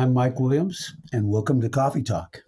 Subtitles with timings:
[0.00, 2.42] I'm Mike Williams, and welcome to Coffee Talk.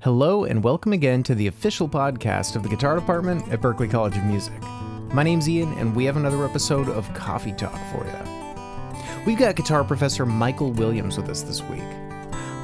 [0.00, 4.16] Hello, and welcome again to the official podcast of the guitar department at Berklee College
[4.16, 4.58] of Music.
[5.12, 9.22] My name's Ian, and we have another episode of Coffee Talk for you.
[9.26, 11.84] We've got guitar professor Michael Williams with us this week.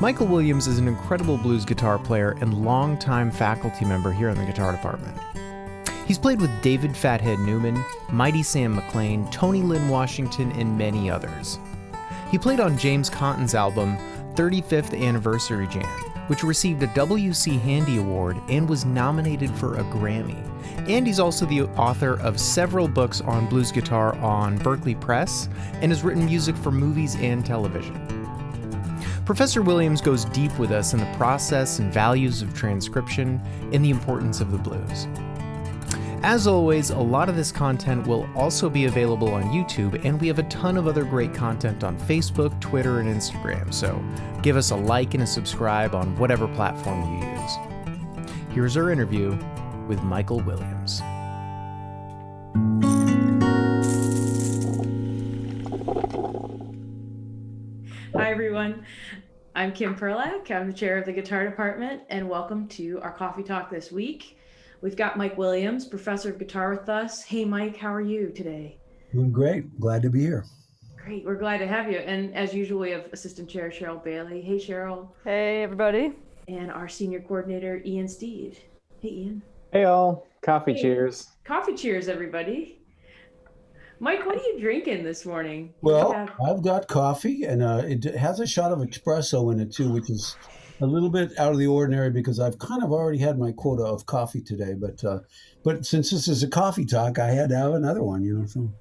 [0.00, 4.46] Michael Williams is an incredible blues guitar player and longtime faculty member here in the
[4.46, 5.18] guitar department.
[6.06, 11.58] He's played with David Fathead Newman, Mighty Sam McClain, Toni Lynn Washington, and many others.
[12.30, 13.96] He played on James Cotton's album
[14.34, 15.84] 35th Anniversary Jam,
[16.26, 17.58] which received a W.C.
[17.58, 20.42] Handy Award and was nominated for a Grammy.
[20.88, 25.92] And he's also the author of several books on blues guitar on Berklee Press and
[25.92, 27.94] has written music for movies and television.
[29.24, 33.40] Professor Williams goes deep with us in the process and values of transcription
[33.72, 35.06] and the importance of the blues.
[36.24, 40.28] As always, a lot of this content will also be available on YouTube, and we
[40.28, 44.00] have a ton of other great content on Facebook, Twitter, and Instagram, so
[44.40, 47.56] give us a like and a subscribe on whatever platform you use.
[48.50, 49.36] Here's our interview
[49.88, 51.00] with Michael Williams.
[58.14, 58.86] Hi, everyone.
[59.56, 60.52] I'm Kim Perlak.
[60.52, 64.38] I'm the chair of the guitar department, and welcome to our coffee talk this week.
[64.82, 67.22] We've got Mike Williams, professor of guitar with us.
[67.22, 68.78] Hey, Mike, how are you today?
[69.12, 69.78] Doing great.
[69.78, 70.44] Glad to be here.
[70.96, 71.24] Great.
[71.24, 71.98] We're glad to have you.
[71.98, 74.42] And as usual, we have Assistant Chair Cheryl Bailey.
[74.42, 75.10] Hey, Cheryl.
[75.22, 76.14] Hey, everybody.
[76.48, 78.58] And our senior coordinator, Ian Steed.
[79.00, 79.42] Hey, Ian.
[79.72, 80.26] Hey, all.
[80.42, 80.82] Coffee hey.
[80.82, 81.28] cheers.
[81.44, 82.80] Coffee cheers, everybody.
[84.00, 85.72] Mike, what are you drinking this morning?
[85.82, 86.32] Well, have...
[86.44, 90.10] I've got coffee, and uh, it has a shot of espresso in it too, which
[90.10, 90.36] is
[90.82, 93.84] a little bit out of the ordinary because I've kind of already had my quota
[93.84, 94.74] of coffee today.
[94.74, 95.20] But uh,
[95.64, 98.24] but since this is a coffee talk, I had to have another one.
[98.24, 98.72] You know, so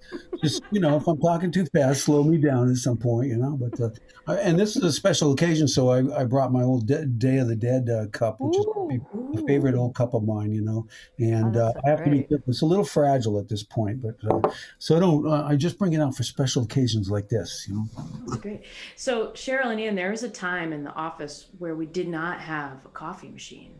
[0.42, 3.30] just you know, if I'm talking too fast, slow me down at some point.
[3.30, 6.64] You know, but uh, and this is a special occasion, so I, I brought my
[6.64, 8.90] old De- Day of the Dead uh, cup, which ooh,
[9.34, 10.52] is a favorite old cup of mine.
[10.52, 10.88] You know,
[11.20, 12.06] and oh, uh, I have great.
[12.06, 12.52] to be careful.
[12.52, 15.28] It's a little fragile at this point, but uh, so I don't.
[15.28, 17.66] Uh, I just bring it out for special occasions like this.
[17.68, 17.86] You know,
[18.28, 18.64] that's great.
[18.96, 22.40] So Cheryl and Ian, there was a time in the office where we did not
[22.40, 23.76] have a coffee machine.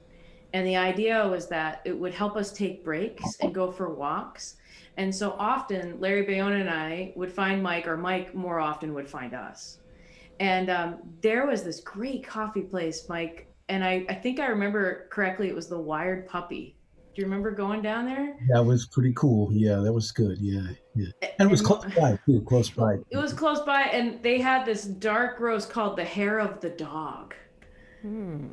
[0.54, 4.58] And the idea was that it would help us take breaks and go for walks.
[4.98, 9.10] And so often, Larry Baione and I would find Mike, or Mike more often would
[9.10, 9.78] find us.
[10.40, 13.48] And um, there was this great coffee place, Mike.
[13.70, 16.76] And I, I think I remember correctly, it was the Wired Puppy.
[17.16, 18.36] Do you remember going down there?
[18.54, 19.50] That was pretty cool.
[19.54, 20.38] Yeah, that was good.
[20.40, 20.62] Yeah,
[20.96, 21.08] yeah.
[21.40, 22.96] And it was close by too, close by.
[23.10, 26.70] It was close by, and they had this dark roast called the Hair of the
[26.70, 27.36] Dog.
[28.02, 28.48] Hmm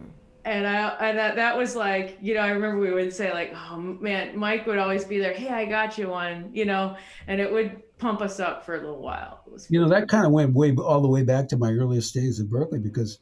[0.48, 3.53] and I and that, that was like you know I remember we would say like
[3.54, 7.41] oh man Mike would always be there hey I got you one you know and
[7.41, 9.44] it would pump us up for a little while.
[9.69, 12.41] You know that kind of went way all the way back to my earliest days
[12.41, 13.19] at Berklee because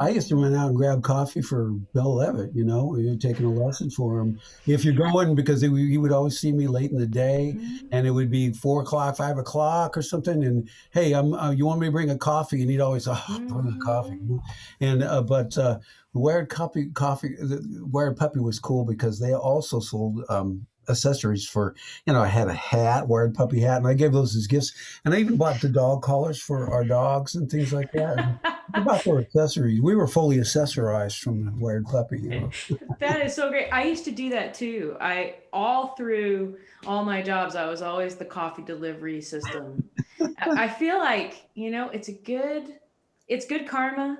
[0.00, 2.54] I used to run out and grab coffee for Bill Leavitt.
[2.54, 4.38] You know, you're taking a lesson for him.
[4.66, 7.86] If you're going, because he, he would always see me late in the day, mm-hmm.
[7.90, 10.44] and it would be four o'clock, five o'clock, or something.
[10.44, 12.62] And hey, I'm uh, you want me to bring a coffee?
[12.62, 14.10] And he'd always, oh, bring a coffee.
[14.10, 14.38] Mm-hmm.
[14.80, 15.78] And uh, but uh,
[16.14, 17.36] Wired Coffee, coffee,
[17.80, 21.74] Wired Puppy was cool because they also sold um, accessories for,
[22.06, 24.72] you know, I had a hat, Wired Puppy hat, and I gave those as gifts.
[25.04, 28.40] And I even bought the dog collars for our dogs and things like that.
[28.74, 29.80] I bought their accessories.
[29.80, 32.20] We were fully accessorized from the Wired Puppy.
[32.20, 32.50] You know?
[33.00, 33.68] that is so great.
[33.72, 34.96] I used to do that too.
[35.00, 39.88] I all through all my jobs, I was always the coffee delivery system.
[40.40, 42.78] I feel like you know it's a good,
[43.26, 44.18] it's good karma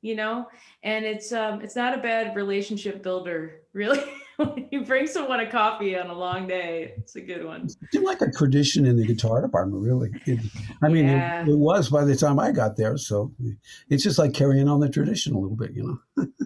[0.00, 0.46] you know?
[0.82, 4.02] And it's um it's not a bad relationship builder really.
[4.70, 7.64] You bring someone a coffee on a long day it's a good one.
[7.64, 10.10] It's like a tradition in the guitar department really.
[10.26, 10.40] It,
[10.82, 11.42] i mean yeah.
[11.42, 13.32] it, it, was by the time i got there so
[13.88, 16.26] it's just like carrying on the tradition a little bit you know?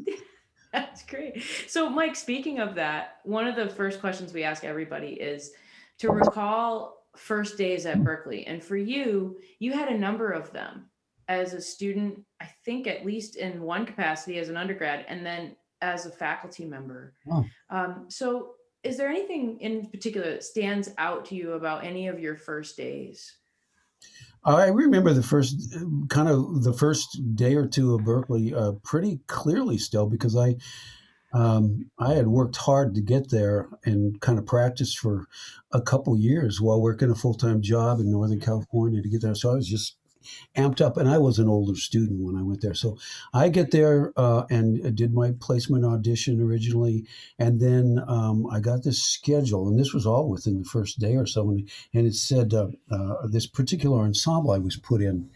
[0.72, 1.42] That's great.
[1.68, 5.52] So mike speaking of that one of the first questions we ask everybody is
[5.98, 8.44] to recall first days at berklee.
[8.46, 10.86] And for you you had a number of them
[11.28, 15.56] as a student, I think at least in one capacity as an undergrad, and then
[15.80, 17.14] as a faculty member.
[17.30, 17.44] Oh.
[17.70, 22.18] Um, so, is there anything in particular that stands out to you about any of
[22.18, 23.32] your first days?
[24.44, 25.76] I remember the first
[26.08, 30.56] kind of the first day or two of Berklee uh, pretty clearly still because I
[31.32, 35.26] um, I had worked hard to get there and kind of practiced for
[35.70, 39.36] a couple years while working a full time job in Northern California to get there.
[39.36, 39.96] So I was just
[40.56, 40.96] amped up.
[40.96, 42.74] And I was an older student when I went there.
[42.74, 42.98] So
[43.32, 47.06] I get there uh, and did my placement audition originally.
[47.38, 51.16] And then um, I got this schedule, and this was all within the first day
[51.16, 51.50] or so.
[51.50, 55.30] And, and it said uh, uh, this particular ensemble I was put in.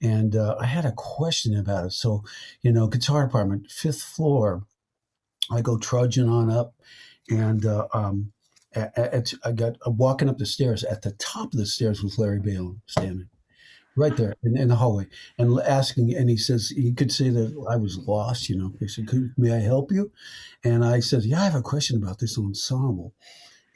[0.00, 1.92] And uh, I had a question about it.
[1.92, 2.24] So,
[2.60, 4.66] you know, guitar department, fifth floor.
[5.50, 6.74] I go trudging on up,
[7.28, 8.32] and uh, um,
[8.74, 10.82] at, at, I got uh, walking up the stairs.
[10.84, 13.28] At the top of the stairs was Larry Bale standing,
[13.96, 15.06] right there in, in, the hallway,
[15.38, 16.14] and asking.
[16.14, 18.48] And he says he could say that I was lost.
[18.48, 19.06] You know, he said,
[19.36, 20.12] "May I help you?"
[20.62, 23.14] And I said, "Yeah, I have a question about this ensemble."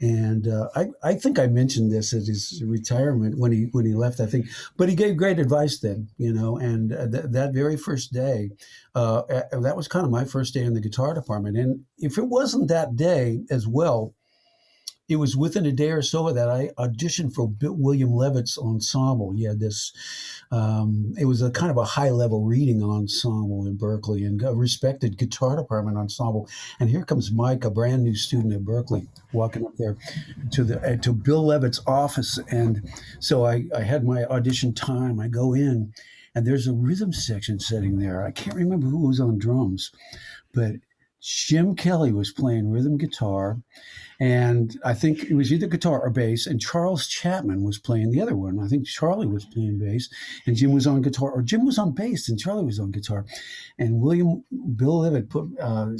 [0.01, 3.93] And uh, I, I think I mentioned this at his retirement when he when he
[3.93, 4.21] left.
[4.21, 6.57] I think, but he gave great advice then, you know.
[6.57, 8.51] And uh, th- that very first day,
[8.95, 11.57] uh, that was kind of my first day in the guitar department.
[11.57, 14.15] And if it wasn't that day as well,
[15.09, 19.33] it was within a day or so of that I auditioned for William Leavitt's ensemble.
[19.33, 19.91] He had this,
[20.51, 24.53] um, it was a kind of a high level reading ensemble in Berklee and a
[24.53, 26.47] respected guitar department ensemble.
[26.79, 29.97] And here comes Mike, a brand new student at Berklee, walking up there
[30.51, 32.39] to the uh, to Bill Leavitt's office.
[32.51, 32.87] And
[33.19, 35.19] so I, I had my audition time.
[35.19, 35.91] I go in,
[36.35, 38.23] and there's a rhythm section sitting there.
[38.23, 39.91] I can't remember who was on drums,
[40.53, 40.75] but
[41.21, 43.59] Jim Kelly was playing rhythm guitar,
[44.19, 48.21] and I think it was either guitar or bass, and Charles Chapman was playing the
[48.21, 48.59] other one.
[48.59, 50.09] I think Charlie was playing bass,
[50.45, 53.25] and Jim was on guitar, or Jim was on bass, and Charlie was on guitar.
[53.77, 54.43] And William
[54.75, 55.91] Bill Leavitt, put, uh,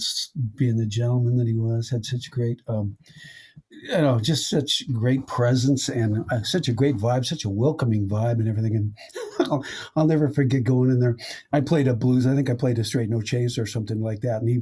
[0.56, 2.62] being the gentleman that he was, had such great.
[2.68, 2.98] Um,
[3.70, 8.10] you know, just such great presence and uh, such a great vibe, such a welcoming
[8.10, 8.76] vibe and everything.
[8.76, 8.98] And
[9.40, 9.64] I'll,
[9.96, 11.16] I'll, never forget going in there.
[11.54, 12.26] I played a blues.
[12.26, 14.42] I think I played a straight no chase or something like that.
[14.42, 14.62] And he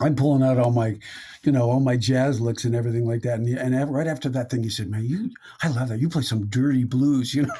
[0.00, 0.96] I'm pulling out all my,
[1.44, 3.38] you know, all my jazz licks and everything like that.
[3.38, 5.30] And, and right after that thing, he said, "Man, you,
[5.62, 6.00] I love that.
[6.00, 7.54] You play some dirty blues, you know."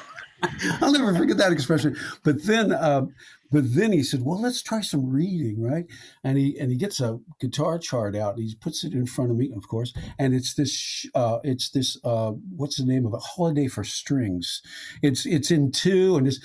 [0.81, 1.97] I'll never forget that expression.
[2.23, 3.07] But then, uh,
[3.51, 5.85] but then he said, "Well, let's try some reading, right?"
[6.23, 8.35] And he and he gets a guitar chart out.
[8.35, 11.05] And he puts it in front of me, of course, and it's this.
[11.13, 11.97] Uh, it's this.
[12.03, 13.21] Uh, what's the name of it?
[13.21, 14.61] Holiday for Strings.
[15.01, 16.39] It's it's in two, and it's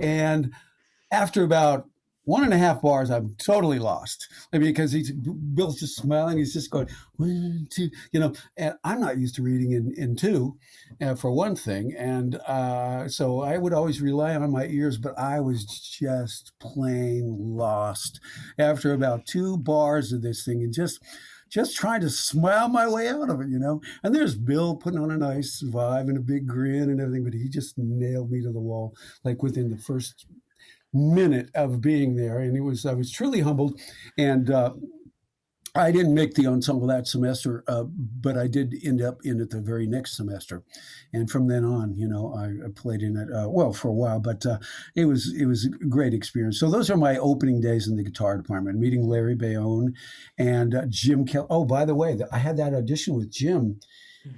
[0.00, 0.52] and
[1.10, 1.88] after about
[2.24, 4.28] one and a half bars, I'm totally lost.
[4.52, 6.38] I mean, because he's Bill's just smiling.
[6.38, 8.32] He's just going one, two, you know.
[8.56, 10.56] And I'm not used to reading in in two,
[11.00, 11.94] uh, for one thing.
[11.96, 17.36] And uh, so I would always rely on my ears, but I was just plain
[17.38, 18.20] lost
[18.58, 21.00] after about two bars of this thing, and just
[21.50, 23.80] just trying to smile my way out of it, you know.
[24.02, 27.34] And there's Bill putting on a nice vibe and a big grin and everything, but
[27.34, 30.26] he just nailed me to the wall like within the first
[30.94, 33.80] minute of being there, and it was I was truly humbled,
[34.16, 34.72] and uh,
[35.76, 39.50] I didn't make the ensemble that semester, uh, but I did end up in it
[39.50, 40.62] the very next semester,
[41.12, 44.20] and from then on, you know, I, played in it uh, well for a while,
[44.20, 44.58] but uh,
[44.94, 46.60] it was it was a great experience.
[46.60, 49.94] So those are my opening days in the guitar department, meeting Larry Baione
[50.38, 51.48] and uh, Jim Kelly.
[51.50, 53.80] Oh, by the way, I had that audition with Jim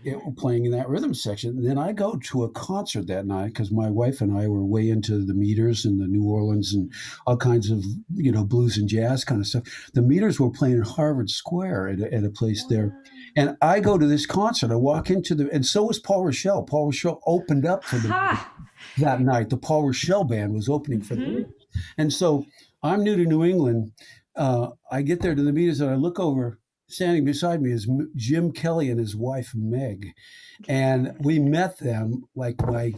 [0.05, 1.51] it, playing in that rhythm section.
[1.51, 4.65] And then I go to a concert that night because my wife and I were
[4.65, 6.93] way into the meters and the New Orleans and
[7.27, 7.85] all kinds of
[8.15, 9.91] you know blues and jazz kind of stuff.
[9.95, 12.97] The meters were playing in Harvard Square at a, at a place there,
[13.37, 14.73] and I go to this concert.
[14.73, 16.67] I walk into the and so was Paul Rishell.
[16.67, 18.41] Paul Rishell opened up for the
[18.99, 19.51] that night.
[19.51, 21.35] The Paul Rishell band was opening for mm-hmm.
[21.35, 21.47] the
[21.99, 22.45] and so
[22.83, 23.93] I'm new to New England.
[24.35, 27.89] Uh, I get there to the meters and I look over standing beside me is
[28.15, 30.13] Jim Kelly and his wife Meg,
[30.69, 32.95] and we met them like my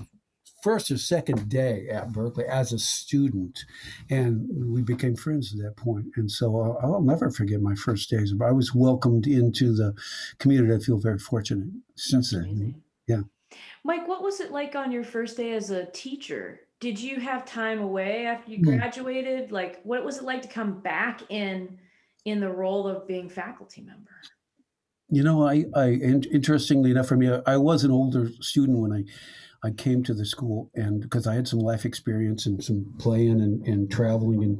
[0.62, 3.64] first or second day at Berklee as a student,
[4.10, 6.06] and we became friends at that point.
[6.16, 8.32] And so I'll, I'll never forget my first days.
[8.32, 9.94] But I was welcomed into the
[10.38, 10.74] community.
[10.74, 12.82] I feel very fortunate since then.
[13.06, 13.22] Yeah.
[13.84, 16.60] Mike, what was it like on your first day as a teacher?
[16.80, 18.76] Did you have time away after you hmm.
[18.76, 19.50] graduated?
[19.50, 21.78] Like, what was it like to come back in?
[22.24, 24.10] In the role of being faculty member?
[25.10, 29.04] You know, I, I interestingly enough for me, I was an older student when I,
[29.66, 33.40] I came to the school, and because I had some life experience and some playing
[33.40, 34.58] and, and traveling and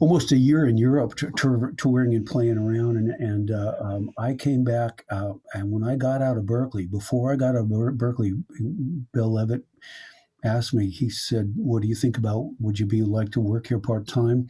[0.00, 1.14] almost a year in Europe,
[1.76, 5.94] touring and playing around, and and uh, um, I came back, uh, and when I
[5.94, 8.42] got out of Berklee, before I got out of Berklee,
[9.12, 9.64] Bill Leavitt
[10.44, 13.68] asked me, he said, What do you think about would you be like to work
[13.68, 14.48] here part time?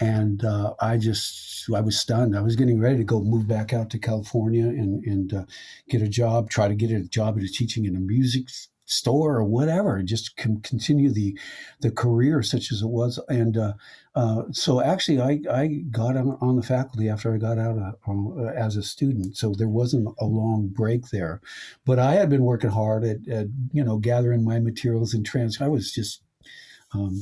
[0.00, 2.36] And uh, I just, I was stunned.
[2.36, 5.44] I was getting ready to go move back out to California and, and uh,
[5.88, 8.48] get a job, try to get a job as teaching in a music
[8.86, 11.38] store or whatever, just con- continue the
[11.80, 13.20] the career such as it was.
[13.28, 13.74] And uh,
[14.14, 18.44] uh, so actually, I, I got on, on, the faculty after I got out uh,
[18.56, 19.36] as a student.
[19.36, 21.40] So there wasn't a long break there,
[21.84, 25.60] but I had been working hard at, at you know gathering my materials and trans.
[25.60, 26.22] I was just
[26.94, 27.20] um,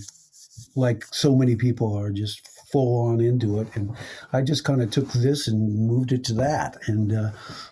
[0.76, 3.68] like so many people are just full on into it.
[3.76, 3.94] And
[4.32, 6.76] I just kind of took this and moved it to that.
[6.88, 7.30] And uh,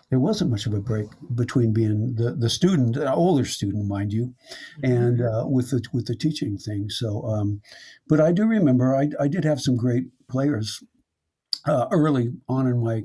[0.09, 4.13] there wasn't much of a break between being the, the student, the older student, mind
[4.13, 4.33] you,
[4.81, 5.35] and mm-hmm.
[5.35, 6.89] uh, with the with the teaching thing.
[6.89, 7.61] So, um,
[8.07, 10.81] but I do remember I, I did have some great players
[11.67, 13.03] uh, early on in my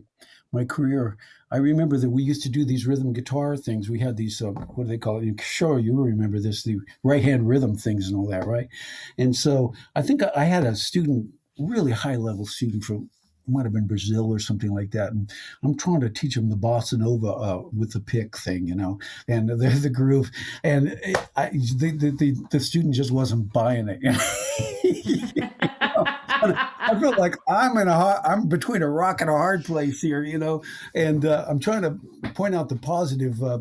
[0.53, 1.17] my career.
[1.51, 3.89] I remember that we used to do these rhythm guitar things.
[3.89, 5.41] We had these, uh, what do they call it?
[5.41, 8.69] Sure, you remember this, the right hand rhythm things and all that, right?
[9.17, 13.11] And so I think I had a student really high level student from
[13.49, 15.13] might have been Brazil or something like that.
[15.13, 15.31] And
[15.63, 18.99] I'm trying to teach him the bossa nova uh, with the pick thing, you know,
[19.27, 20.31] and the, the groove.
[20.63, 21.01] And
[21.37, 24.01] I, the, the, the, student just wasn't buying it.
[26.43, 30.01] I feel like I'm in a hard, I'm between a rock and a hard place
[30.01, 30.63] here, you know,
[30.95, 31.99] and uh, I'm trying to
[32.35, 33.61] point out the positive uh,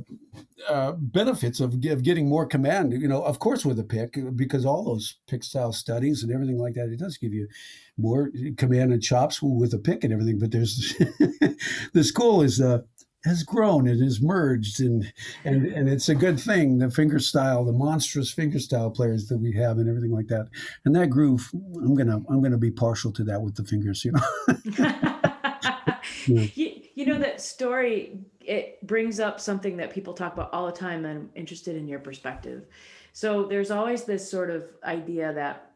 [0.70, 4.66] uh, benefits of, of getting more command, you know, of course, with a pick, because
[4.66, 7.48] all those pick style studies and everything like that, it does give you
[7.98, 10.40] more command and chops with a pick and everything.
[10.40, 10.96] But there's
[11.94, 12.82] the school is, uh,
[13.28, 15.12] has grown and has merged and
[15.44, 19.38] and and it's a good thing the finger style the monstrous finger style players that
[19.38, 20.48] we have and everything like that.
[20.86, 24.14] And that groove i'm gonna i'm gonna be partial to that with the fingers you
[24.14, 24.94] know?
[26.26, 30.72] You, you know that story it brings up something that people talk about all the
[30.72, 32.66] time and i'm interested in your perspective.
[33.14, 35.72] So there's always this sort of idea that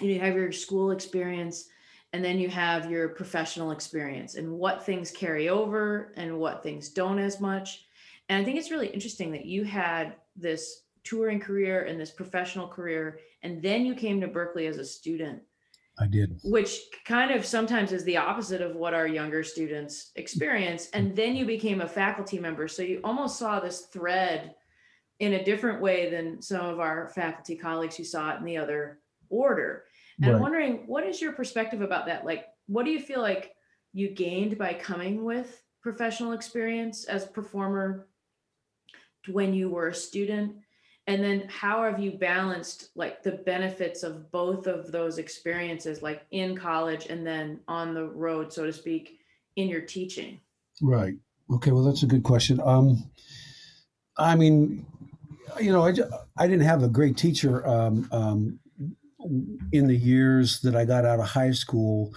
[0.00, 1.68] you, know, you have your school experience
[2.12, 6.88] and then you have your professional experience and what things carry over and what things
[6.88, 7.84] don't as much
[8.28, 12.68] and i think it's really interesting that you had this touring career and this professional
[12.68, 15.40] career and then you came to Berklee as a student
[16.00, 16.38] I did.
[16.44, 20.88] Which kind of sometimes is the opposite of what our younger students experience.
[20.92, 21.14] And mm-hmm.
[21.16, 22.68] then you became a faculty member.
[22.68, 24.54] So you almost saw this thread
[25.18, 28.56] in a different way than some of our faculty colleagues who saw it in the
[28.56, 29.84] other order.
[30.20, 30.36] And right.
[30.36, 32.24] I'm wondering, what is your perspective about that?
[32.24, 33.54] Like, what do you feel like
[33.92, 38.08] you gained by coming with professional experience as a performer
[39.28, 40.56] when you were a student?
[41.08, 46.24] and then how have you balanced like the benefits of both of those experiences like
[46.30, 49.18] in college and then on the road so to speak
[49.56, 50.38] in your teaching
[50.80, 51.14] right
[51.52, 53.10] okay well that's a good question um
[54.18, 54.86] i mean
[55.58, 55.94] you know i,
[56.36, 58.60] I didn't have a great teacher um, um,
[59.72, 62.12] in the years that i got out of high school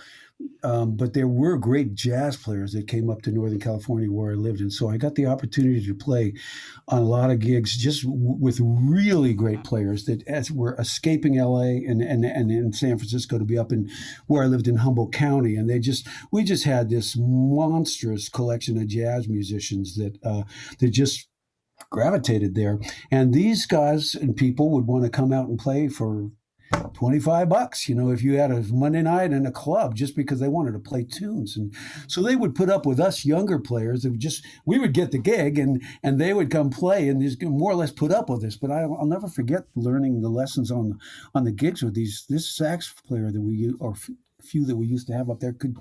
[0.64, 4.36] um, but there were great jazz players that came up to Northern California where I
[4.36, 4.60] lived.
[4.60, 6.34] And so I got the opportunity to play
[6.88, 11.38] on a lot of gigs just w- with really great players that as were escaping
[11.38, 13.90] LA and, and, and in San Francisco to be up in
[14.28, 15.56] where I lived in Humboldt County.
[15.56, 20.44] And they just, we just had this monstrous collection of jazz musicians that, uh,
[20.80, 21.28] that just
[21.90, 22.80] gravitated there.
[23.10, 26.30] And these guys and people would want to come out and play for
[26.94, 30.40] 25 bucks, you know, if you had a Monday night in a club just because
[30.40, 31.58] they wanted to play tunes.
[31.58, 31.74] And
[32.08, 35.12] so they would put up with us younger players that would just, we would get
[35.12, 38.30] the gig and, and they would come play and just more or less put up
[38.30, 38.56] with us.
[38.56, 41.00] But I, will never forget learning the lessons on,
[41.34, 43.96] on the gigs with these, this sax player that we, or
[44.42, 45.78] few that we used to have up there could,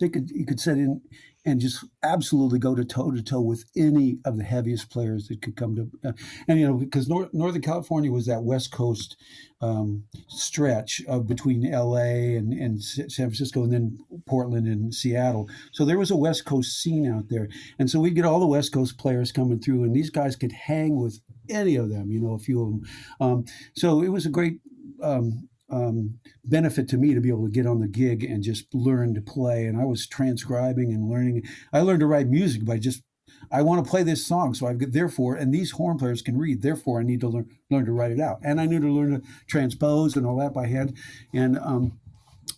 [0.00, 1.02] they could, you could set in,
[1.44, 5.42] and just absolutely go to toe to toe with any of the heaviest players that
[5.42, 6.08] could come to.
[6.08, 6.12] Uh,
[6.46, 9.16] and you know, because Nor- Northern California was that West Coast
[9.60, 12.36] um, stretch of between L.A.
[12.36, 15.48] And, and San Francisco, and then Portland and Seattle.
[15.72, 18.46] So there was a West Coast scene out there, and so we'd get all the
[18.46, 22.10] West Coast players coming through, and these guys could hang with any of them.
[22.10, 22.82] You know, a few of them.
[23.20, 23.44] Um,
[23.74, 24.60] so it was a great.
[25.02, 28.72] Um, um, benefit to me to be able to get on the gig and just
[28.74, 29.66] learn to play.
[29.66, 31.42] And I was transcribing and learning.
[31.72, 33.02] I learned to write music by just
[33.50, 36.38] I want to play this song, so I've got therefore, and these horn players can
[36.38, 36.62] read.
[36.62, 39.20] Therefore, I need to learn learn to write it out, and I need to learn
[39.20, 40.96] to transpose and all that by hand,
[41.34, 41.98] and um,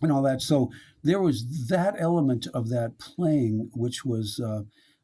[0.02, 0.42] and all that.
[0.42, 0.71] So
[1.02, 4.40] there was that element of that playing, which was.
[4.40, 4.62] Uh,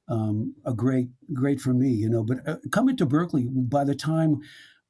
[0.09, 2.25] um, a great, great for me, you know.
[2.25, 4.41] But uh, coming to Berklee, by the time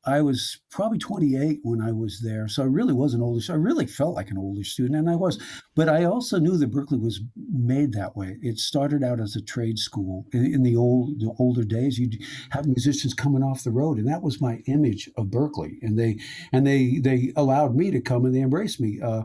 [0.04, 3.40] I was probably 28 when I was there, so I really was an older.
[3.50, 5.38] I really felt like an older student, and I was.
[5.76, 8.38] But I also knew that Berklee was made that way.
[8.40, 11.98] It started out as a trade school in, in the old, the older days.
[11.98, 12.16] You'd
[12.50, 15.76] have musicians coming off the road, and that was my image of Berklee.
[15.82, 16.18] And they
[16.50, 19.00] and they they allowed me to come and they embraced me.
[19.02, 19.24] Uh,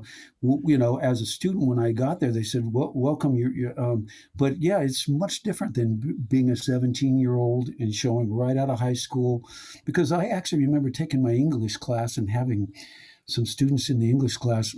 [0.66, 4.08] you know, as a student when I got there, they said, well, "Welcome." You're um,
[4.36, 8.58] but yeah, it's much different than b- being a 17 year old and showing right
[8.58, 9.42] out of high school,
[9.86, 12.74] because I actually remember taking my English class and having
[13.28, 14.76] some students in the English class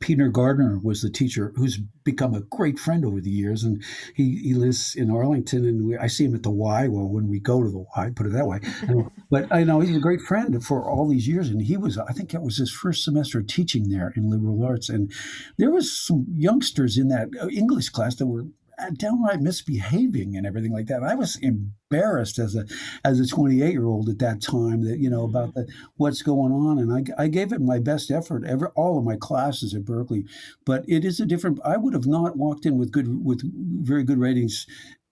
[0.00, 3.82] Peter Gardner was the teacher who's become a great friend over the years, and
[4.14, 6.88] he, he lives in Arlington, and we, I see him at the Y.
[6.88, 8.60] Well, when we go to the Y, put it that way.
[9.30, 12.12] but I know he's a great friend for all these years, and he was I
[12.12, 15.12] think it was his first semester teaching there in liberal arts, and
[15.58, 18.46] there was some youngsters in that uh, English class that were
[18.94, 21.02] downright misbehaving and everything like that.
[21.02, 22.66] I was embarrassed as a
[23.04, 25.66] as a 28 year old at that time that you know about the,
[25.96, 29.16] what's going on, and I, I gave it my best effort ever all of my
[29.16, 30.28] classes at Berklee,
[30.64, 31.58] but it is a different.
[31.64, 33.42] I would have not walked in with good with
[33.84, 34.66] very good ratings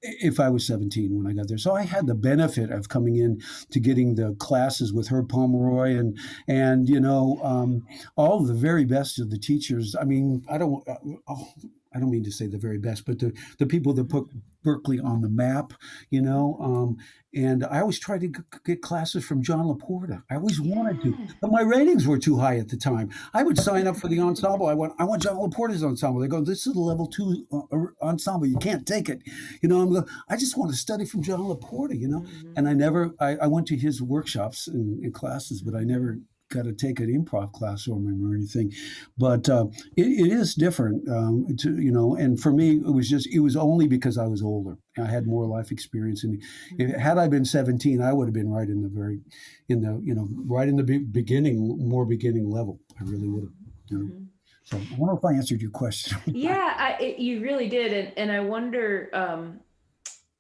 [0.04, 1.58] if I was 17 when I got there.
[1.58, 3.40] So I had the benefit of coming in
[3.70, 8.84] to getting the classes with Herb Pomeroy and and you know um, all the very
[8.84, 9.96] best of the teachers.
[9.98, 10.86] I mean, I don't.
[10.86, 10.96] Uh,
[11.28, 11.48] oh,
[11.94, 14.28] I don't mean to say the very best, but the, the people that put
[14.64, 15.74] Berklee on the map,
[16.10, 16.58] you know.
[16.60, 16.96] Um,
[17.34, 20.22] and I always tried to g- get classes from John Laporta.
[20.30, 23.10] I always wanted to, but my ratings were too high at the time.
[23.34, 24.66] I would sign up for the ensemble.
[24.66, 26.20] I want, I want John Laporta's ensemble.
[26.20, 28.46] They go, this is a level two uh, ensemble.
[28.46, 29.20] You can't take it.
[29.60, 32.20] You know, I'm going, I just want to study from John Laporta, you know.
[32.20, 32.52] Mm-hmm.
[32.56, 36.18] And I never, I, I went to his workshops and, and classes, but I never
[36.50, 37.98] got to take an improv class or
[38.34, 38.72] anything,
[39.18, 41.08] but uh, it, it is different.
[41.08, 44.26] Um, to you know, and for me, it was just it was only because I
[44.26, 44.76] was older.
[44.98, 46.42] I had more life experience, and
[46.78, 49.20] if, had I been seventeen, I would have been right in the very,
[49.68, 52.80] in the you know, right in the be- beginning, more beginning level.
[53.00, 53.52] I really would have.
[53.90, 54.04] You know.
[54.04, 54.24] Mm-hmm.
[54.64, 56.16] So I don't if I answered your question.
[56.26, 59.60] yeah, I, it, you really did, and and I wonder um,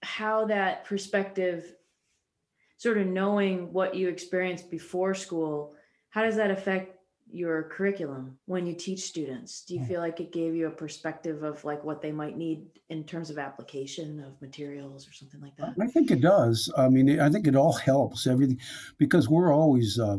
[0.02, 1.74] how that perspective,
[2.78, 5.73] sort of knowing what you experienced before school
[6.14, 6.94] how does that affect
[7.28, 9.86] your curriculum when you teach students do you hmm.
[9.86, 13.30] feel like it gave you a perspective of like what they might need in terms
[13.30, 17.28] of application of materials or something like that i think it does i mean i
[17.28, 18.58] think it all helps everything
[18.98, 20.18] because we're always uh,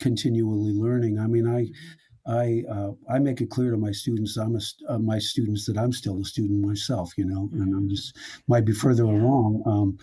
[0.00, 1.66] continually learning i mean i.
[2.28, 5.78] I uh, I make it clear to my students I'm a, uh, my students that
[5.78, 7.90] I'm still a student myself, you know, and I'm mm-hmm.
[7.90, 8.16] just
[8.48, 9.96] might be further along um,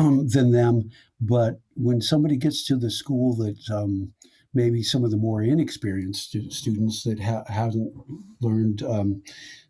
[0.00, 0.90] um, than them.
[1.20, 4.12] But when somebody gets to the school that um,
[4.56, 7.92] maybe some of the more inexperienced students that ha- haven't
[8.40, 9.22] learned, um,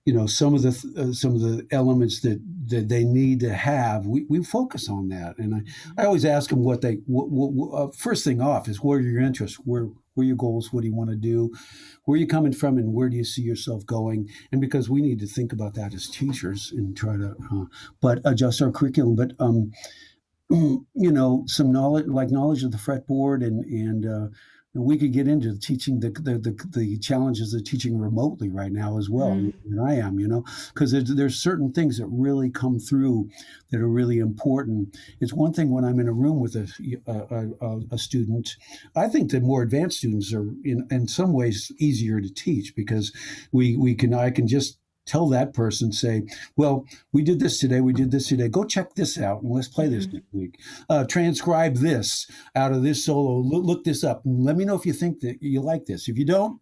[0.04, 3.52] you know, some of the uh, some of the elements that that they need to
[3.52, 4.06] have.
[4.06, 7.76] We, we focus on that, and I, I always ask them what they what, what,
[7.76, 10.82] uh, first thing off is what are your interests, where where are your goals, what
[10.82, 11.52] do you want to do,
[12.04, 14.30] where are you coming from, and where do you see yourself going?
[14.52, 17.64] And because we need to think about that as teachers and try to, uh,
[18.00, 19.32] but adjust our curriculum, but.
[19.40, 19.72] Um,
[20.50, 24.32] you know, some knowledge, like knowledge of the fretboard and and
[24.76, 28.72] uh, we could get into teaching the, the, the, the, challenges of teaching remotely right
[28.72, 29.52] now as well mm.
[29.68, 33.28] than I am, you know, because there's, there's certain things that really come through
[33.70, 34.96] that are really important.
[35.20, 36.68] It's one thing when I'm in a room with a,
[37.06, 38.56] a, a, a student,
[38.94, 43.12] I think the more advanced students are in, in some ways easier to teach because
[43.52, 46.24] we, we can, I can just tell that person, say,
[46.56, 48.48] well, we did this today, we did this today.
[48.48, 50.16] Go check this out and let's play this mm-hmm.
[50.16, 50.60] next week.
[50.88, 53.38] Uh, transcribe this out of this solo.
[53.38, 54.22] Look, look this up.
[54.24, 56.08] let me know if you think that you like this.
[56.08, 56.60] If you don't,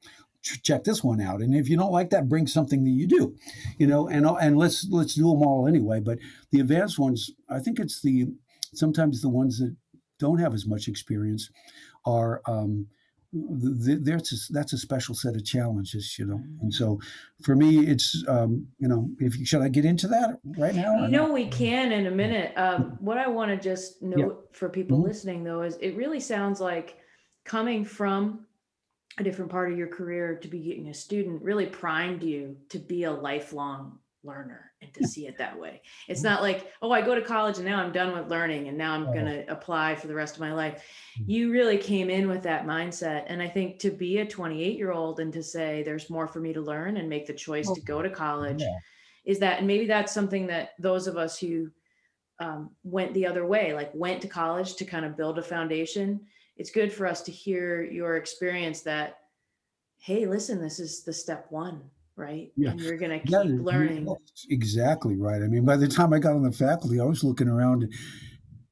[0.63, 1.41] check this one out.
[1.41, 3.35] And if you don't like that, bring something that you do,
[3.79, 6.01] you know, and and let's let's do them all anyway.
[6.01, 6.19] But
[6.51, 8.27] the advanced ones, I think it's the
[8.75, 9.75] sometimes the ones that
[10.19, 11.51] don't have as much experience
[12.05, 12.89] are um,
[13.35, 16.41] that's a, that's a special set of challenges, you know.
[16.61, 17.01] And so,
[17.43, 21.07] for me, it's um, you know, if you, should I get into that right now?
[21.07, 22.53] Know, we can in a minute.
[22.57, 24.59] Um, what I want to just note yeah.
[24.59, 25.09] for people mm-hmm.
[25.09, 26.97] listening, though, is it really sounds like
[27.45, 28.47] coming from
[29.19, 32.79] a different part of your career to be getting a student really primed you to
[32.79, 35.83] be a lifelong learner and to see it that way.
[36.09, 36.31] It's mm-hmm.
[36.31, 38.95] not like, oh, I go to college and now I'm done with learning and now
[38.95, 40.85] I'm going to apply for the rest of my life.
[41.19, 41.31] Mm-hmm.
[41.31, 43.25] You really came in with that mindset.
[43.27, 46.41] And I think to be a 28 year old and to say there's more for
[46.41, 48.79] me to learn and make the choice to go to college yeah.
[49.25, 51.71] is that, and maybe that's something that those of us who
[52.41, 56.21] um, went the other way, like went to college to kind of build a foundation.
[56.57, 59.19] It's good for us to hear your experience that,
[59.99, 61.83] hey, listen, this is the step one
[62.17, 62.51] right?
[62.57, 62.71] Yeah.
[62.71, 64.15] And you're going to keep yeah, learning.
[64.49, 65.43] Exactly right.
[65.43, 67.93] I mean, by the time I got on the faculty, I was looking around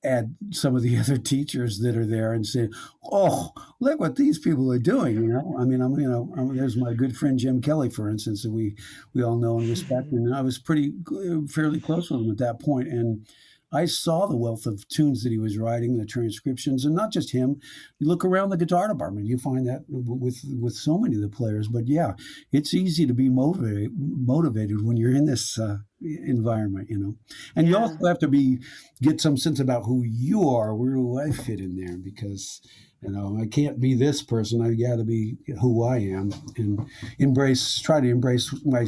[0.05, 2.73] at some of the other teachers that are there and saying,
[3.11, 6.57] "Oh, look what these people are doing." You know, I mean, I'm you know, I'm,
[6.57, 8.77] there's my good friend Jim Kelly, for instance, that we
[9.15, 10.27] we all know and respect, mm-hmm.
[10.27, 13.27] and I was pretty uh, fairly close with him at that point, and
[13.73, 17.33] I saw the wealth of tunes that he was writing, the transcriptions, and not just
[17.33, 17.61] him.
[17.99, 21.29] You look around the guitar department, you find that with with so many of the
[21.29, 21.69] players.
[21.69, 22.13] But yeah,
[22.53, 27.17] it's easy to be motivated motivated when you're in this uh, environment, you know.
[27.57, 27.73] And yeah.
[27.73, 28.59] you also have to be
[29.01, 30.75] get some sense about who you are.
[30.75, 31.97] Where do I fit in there?
[31.97, 32.61] Because
[33.03, 36.87] you know i can't be this person I've got to be who i am and
[37.19, 38.87] embrace try to embrace my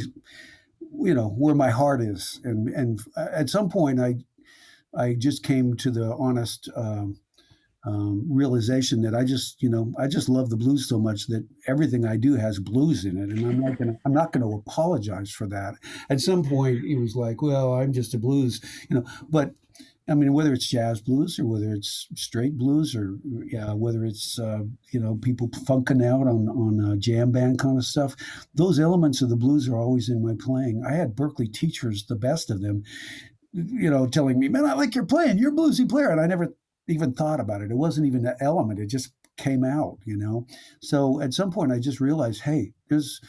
[0.99, 4.15] you know where my heart is and and at some point i
[4.99, 7.19] i just came to the honest um,
[7.87, 11.47] um, realization that i just you know i just love the blues so much that
[11.67, 15.31] everything i do has blues in it and i'm not gonna i'm not gonna apologize
[15.31, 15.75] for that
[16.09, 19.55] at some point it was like well i'm just a blues you know but
[20.07, 24.39] I mean, whether it's jazz blues or whether it's straight blues or yeah, whether it's
[24.39, 28.15] uh, you know people funking out on on jam band kind of stuff,
[28.55, 30.85] those elements of the blues are always in my playing.
[30.87, 32.83] I had Berklee teachers, the best of them,
[33.55, 35.39] you know, telling me, "Man, I like your playing.
[35.39, 36.55] You're a bluesy player," and I never
[36.89, 37.71] even thought about it.
[37.71, 38.81] It wasn't even an element.
[38.81, 40.47] It just came out, you know.
[40.81, 43.21] So at some point, I just realized, hey, there's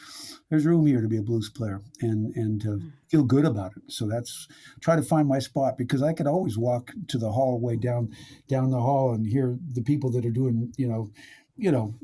[0.50, 2.88] there's room here to be a blues player and and to hmm.
[3.08, 3.90] feel good about it.
[3.92, 4.46] So that's
[4.80, 8.10] try to find my spot because I could always walk to the hallway down
[8.48, 11.10] down the hall and hear the people that are doing you know
[11.56, 11.94] you know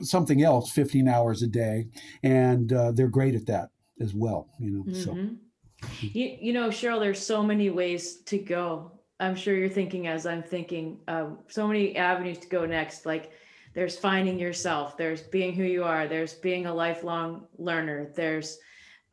[0.00, 1.86] something else 15 hours a day
[2.22, 3.70] and uh, they're great at that
[4.00, 5.00] as well you know mm-hmm.
[5.00, 5.36] so
[6.00, 8.92] you, you know cheryl there's so many ways to go.
[9.20, 13.06] I'm sure you're thinking as i'm thinking um, so many avenues to go next.
[13.06, 13.32] Like
[13.74, 18.58] there's finding yourself there's being who you are there's being a lifelong learner there's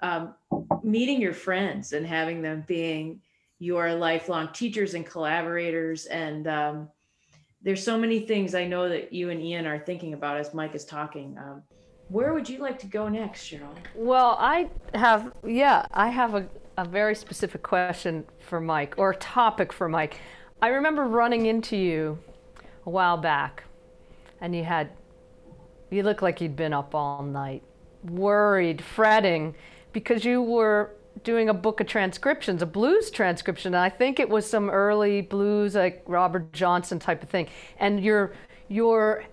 [0.02, 0.34] um,
[0.84, 3.22] meeting your friends and having them being
[3.60, 6.06] your lifelong teachers and collaborators.
[6.06, 6.90] And um,
[7.62, 10.76] there's so many things i know that you and ian are thinking about as mike
[10.76, 11.38] is talking.
[11.38, 11.62] Um,
[12.08, 13.76] where would you like to go next cheryl?
[13.96, 16.48] Well i have yeah i have a,
[16.80, 20.20] a very specific question for mike or a topic for mike
[20.62, 22.18] i remember running into you
[22.86, 23.63] a while back
[24.42, 24.89] and you had,
[25.89, 27.63] you looked like you'd been up all night,
[28.04, 29.56] worried, fretting,
[29.92, 30.92] because you were
[31.24, 33.76] doing a book of transcriptions, a blues transcription.
[33.76, 37.48] I think it was some early blues, like Robert Johnson type of thing.
[37.80, 38.34] And your
[38.68, 39.26] your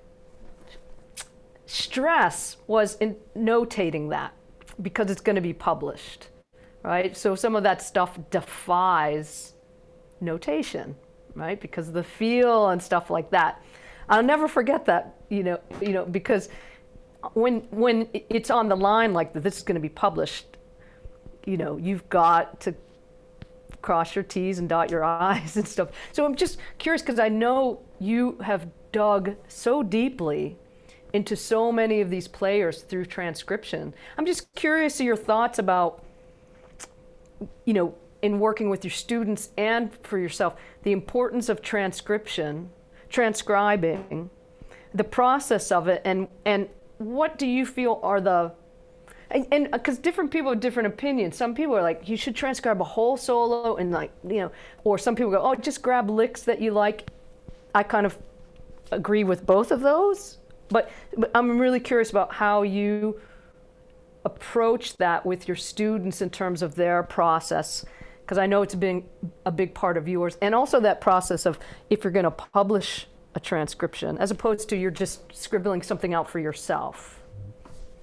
[1.67, 4.33] stress was in notating that
[4.81, 6.29] because it's going to be published,
[6.87, 7.17] right?
[7.17, 9.55] So some of that stuff defies
[10.21, 10.95] notation,
[11.35, 11.61] right?
[11.61, 13.63] Because the feel and stuff like that.
[14.09, 16.49] I'll never forget that, you know, you know, because
[17.35, 20.57] when when it's on the line like that, this is going to be published,
[21.45, 22.75] you know, you've got to
[23.83, 25.89] cross your T's and dot your I's and stuff.
[26.13, 30.57] So I'm just curious because I know you have dug so deeply
[31.13, 33.93] into so many of these players through transcription.
[34.17, 36.05] I'm just curious of your thoughts about,
[37.65, 42.71] you know, in working with your students and for yourself, the importance of transcription
[43.09, 44.29] transcribing
[44.93, 46.69] the process of it and and
[46.99, 48.53] what do you feel are the
[49.31, 51.37] and because uh, different people have different opinions.
[51.37, 54.99] Some people are like you should transcribe a whole solo and like you know or
[54.99, 57.09] some people go oh just grab licks that you like.
[57.75, 58.19] I kind of
[58.91, 63.21] agree with both of those but, but i'm really curious about how you
[64.27, 67.87] approach that with your students in terms of their process
[68.27, 69.05] because I know it's been
[69.45, 71.61] a big part of yours, and also that process of
[71.91, 76.29] if you're going to publish a transcription, as opposed to you're just scribbling something out
[76.29, 77.23] for yourself.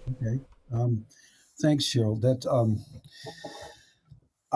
[0.10, 0.40] Okay.
[0.74, 1.06] Um,
[1.62, 2.22] thanks, Cheryl.
[2.22, 2.80] That, um,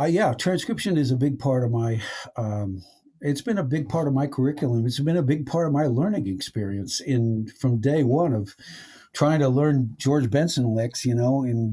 [0.07, 2.01] yeah, transcription is a big part of my.
[2.37, 2.81] Um,
[3.19, 4.85] it's been a big part of my curriculum.
[4.85, 8.55] It's been a big part of my learning experience in from day one of
[9.13, 11.71] trying to learn George Benson licks, you know, in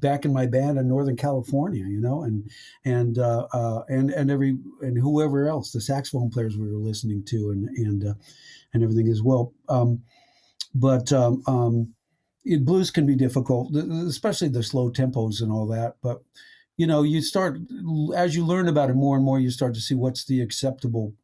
[0.00, 2.50] back in my band in Northern California, you know, and
[2.84, 7.24] and uh, uh, and and every and whoever else, the saxophone players we were listening
[7.26, 8.14] to, and and uh,
[8.72, 9.52] and everything as well.
[9.68, 10.02] Um,
[10.74, 11.94] but um, um,
[12.44, 15.96] it, blues can be difficult, especially the slow tempos and all that.
[16.02, 16.22] But
[16.76, 17.58] you know, you start
[18.16, 21.14] as you learn about it more and more, you start to see what's the acceptable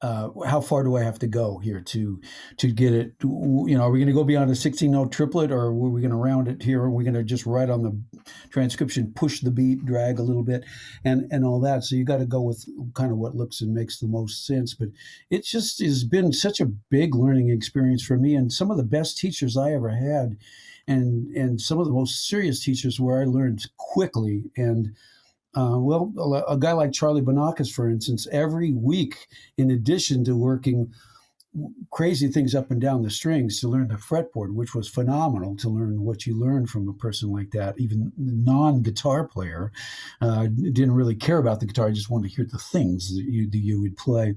[0.00, 2.20] uh, how far do I have to go here to
[2.58, 3.14] to get it?
[3.22, 6.00] You know, are we going to go beyond a 16 note triplet, or are we
[6.00, 6.82] going to round it here?
[6.82, 8.00] Are we going to just write on the
[8.50, 10.64] transcription, push the beat, drag a little bit,
[11.04, 11.82] and and all that?
[11.82, 14.72] So you got to go with kind of what looks and makes the most sense.
[14.72, 14.90] But
[15.30, 18.84] it just has been such a big learning experience for me, and some of the
[18.84, 20.36] best teachers I ever had,
[20.86, 24.94] and and some of the most serious teachers where I learned quickly and
[25.58, 30.92] uh, well, a, guy like Charlie Banacos, for instance, every week, in addition to working
[31.90, 35.68] crazy things up and down the strings to learn the fretboard, which was phenomenal to
[35.68, 37.74] learn what you learned from a person like that.
[37.78, 39.72] Even non guitar player
[40.20, 43.24] uh, didn't really care about the guitar; I just wanted to hear the things that
[43.24, 44.34] you that you would play.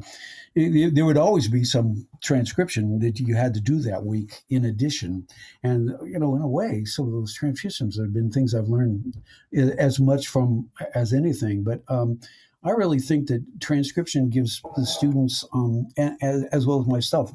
[0.56, 4.66] It, there would always be some transcription that you had to do that week in
[4.66, 5.28] addition,
[5.64, 9.22] and you know, in a way, some of those transcriptions have been things I've learned
[9.54, 11.64] as much from as anything.
[11.64, 12.20] But um,
[12.64, 17.34] I really think that transcription gives the students, um, as, as well as myself,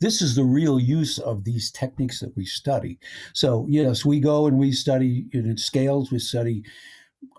[0.00, 2.98] this is the real use of these techniques that we study.
[3.32, 5.26] So yes, we go and we study
[5.56, 6.64] scales, we study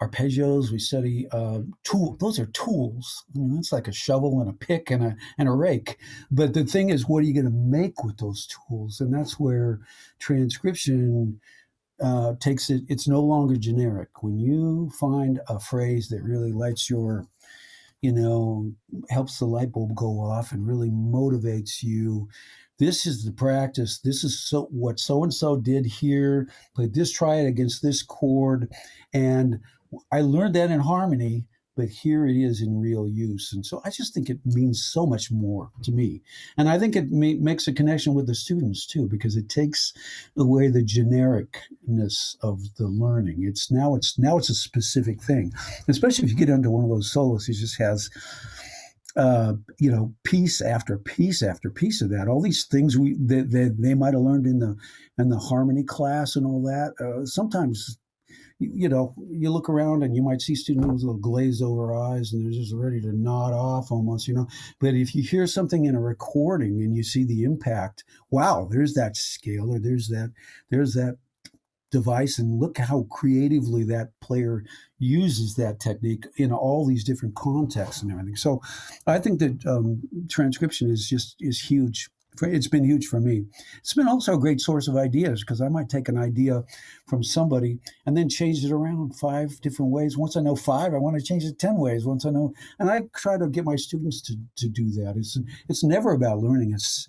[0.01, 1.59] arpeggios, we study uh.
[2.19, 3.23] Those are tools.
[3.35, 5.97] I mean, that's like a shovel and a pick and a and a rake.
[6.31, 8.99] But the thing is, what are you going to make with those tools?
[8.99, 9.79] And that's where
[10.19, 11.39] transcription
[12.01, 14.21] uh, takes it, it's no longer generic.
[14.21, 17.27] When you find a phrase that really lights your,
[18.01, 18.71] you know,
[19.09, 22.29] helps the light bulb go off and really motivates you,
[22.79, 23.99] this is the practice.
[23.99, 26.47] This is so what so and so did here.
[26.75, 28.71] Play this triad against this chord,
[29.13, 29.59] and
[30.11, 31.45] I learned that in harmony
[31.77, 33.53] but here it is in real use.
[33.53, 36.21] And so I just think it means so much more to me.
[36.57, 39.93] And I think it ma- makes a connection with the students too, because it takes
[40.35, 43.45] away the genericness of the learning.
[43.47, 45.53] It's now it's now it's a specific thing,
[45.87, 47.45] especially if you get into one of those solos.
[47.45, 48.09] He just has.
[49.15, 52.27] Uh, you know, piece after piece after piece of that.
[52.27, 54.75] All these things we that they, they, they might have learned in the
[55.17, 56.93] in the harmony class and all that.
[57.03, 57.97] Uh, sometimes
[58.59, 62.33] you know, you look around and you might see students with little glazed over eyes
[62.33, 64.47] and they're just ready to nod off almost, you know.
[64.79, 68.93] But if you hear something in a recording and you see the impact, wow, there's
[68.95, 70.33] that scale or there's that,
[70.69, 71.17] there's that
[71.91, 74.63] device and look how creatively that player
[74.99, 78.61] uses that technique in all these different contexts and everything so
[79.05, 82.09] i think that um, transcription is just is huge
[82.41, 83.45] it's been huge for me.
[83.79, 86.63] It's been also a great source of ideas because I might take an idea
[87.07, 90.17] from somebody and then change it around five different ways.
[90.17, 92.05] Once I know five, I want to change it 10 ways.
[92.05, 95.15] Once I know, and I try to get my students to, to do that.
[95.17, 95.37] It's,
[95.69, 96.73] it's never about learning.
[96.73, 97.07] It's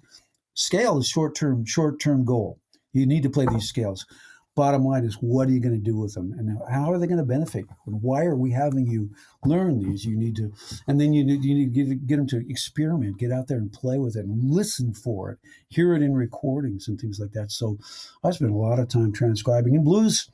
[0.55, 2.59] scale is short term, short term goal.
[2.93, 4.07] You need to play these scales
[4.59, 6.35] bottom line is what are you going to do with them?
[6.37, 9.11] And how are they going to benefit why are we having you
[9.45, 10.05] learn these?
[10.05, 10.53] You need to
[10.89, 13.59] and then you need, you need to get, get them to experiment get out there
[13.59, 17.33] and play with it and listen for it hear it in recordings and things like
[17.33, 17.53] that.
[17.53, 17.79] So
[18.25, 19.77] i spent a lot of time transcribing.
[19.77, 20.29] In blues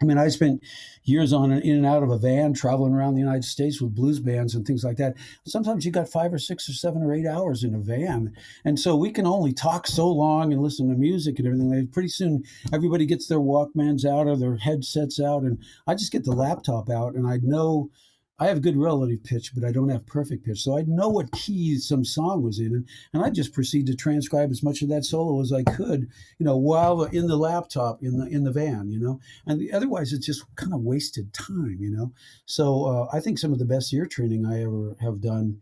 [0.00, 0.62] I mean, I spent
[1.04, 4.20] years on in and out of a van traveling around the United States with blues
[4.20, 5.16] bands and things like that.
[5.46, 8.34] Sometimes you got five or six or seven or eight hours in a van.
[8.64, 11.88] And so we can only talk so long and listen to music and everything.
[11.88, 15.42] Pretty soon, everybody gets their Walkmans out or their headsets out.
[15.42, 17.90] And I just get the laptop out and I know
[18.38, 20.62] I have good relative pitch, but I don't have perfect pitch.
[20.62, 23.94] So I'd know what key some song was in, and, and I just proceed to
[23.94, 28.02] transcribe as much of that solo as I could, you know, while in the laptop
[28.02, 29.20] in the in the van, you know.
[29.46, 32.12] And the, otherwise, it's just kind of wasted time, you know.
[32.46, 35.60] So uh, I think some of the best ear training I ever have done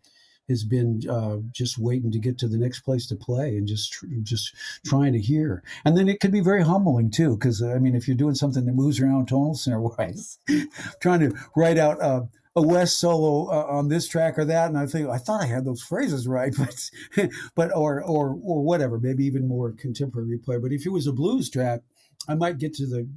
[0.49, 3.93] has been uh, just waiting to get to the next place to play and just
[3.93, 4.55] tr- just
[4.85, 5.63] trying to hear.
[5.85, 8.65] And then it can be very humbling too, because I mean, if you're doing something
[8.67, 10.39] that moves around tonal center wise,
[11.01, 12.01] trying to write out.
[12.01, 12.23] Uh,
[12.57, 15.47] a West solo uh, on this track or that, and I think I thought I
[15.47, 20.59] had those phrases right, but but or or or whatever, maybe even more contemporary play.
[20.59, 21.81] But if it was a blues track,
[22.29, 23.09] I might get to the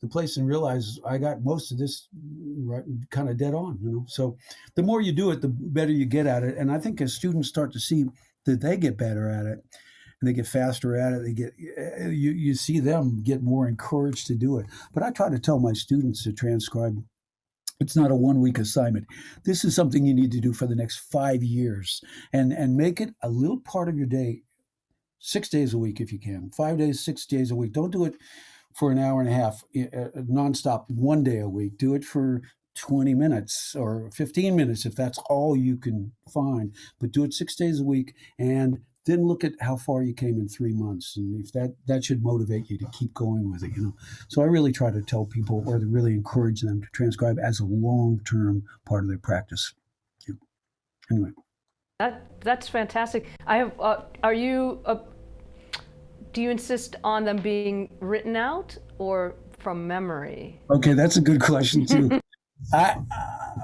[0.00, 2.08] the place and realize I got most of this
[2.64, 4.04] right, kind of dead on, you know.
[4.08, 4.36] So
[4.74, 6.56] the more you do it, the better you get at it.
[6.56, 8.06] And I think as students start to see
[8.46, 9.62] that they get better at it
[10.20, 13.68] and they get faster at it, they get eh, you you see them get more
[13.68, 14.66] encouraged to do it.
[14.94, 17.04] But I try to tell my students to transcribe
[17.80, 19.06] it's not a one week assignment.
[19.44, 23.00] This is something you need to do for the next five years and, and make
[23.00, 24.42] it a little part of your day,
[25.18, 27.72] six days a week if you can, five days, six days a week.
[27.72, 28.14] Don't do it
[28.74, 31.78] for an hour and a half uh, nonstop one day a week.
[31.78, 32.42] Do it for
[32.76, 37.56] 20 minutes or 15 minutes if that's all you can find, but do it six
[37.56, 41.42] days a week and then look at how far you came in three months and
[41.44, 43.94] if that that should motivate you to keep going with it you know?
[44.28, 47.60] So i really try to tell people or to really encourage them to transcribe as
[47.60, 49.74] a long-term part of their practice.
[50.28, 50.34] Yeah.
[51.10, 51.30] anyway.
[51.98, 53.26] That that's fantastic.
[53.46, 54.96] I have uh, are you uh,
[56.32, 60.60] do you insist on them being written out or from memory?
[60.70, 62.20] Okay that's a good question too
[62.72, 62.96] I,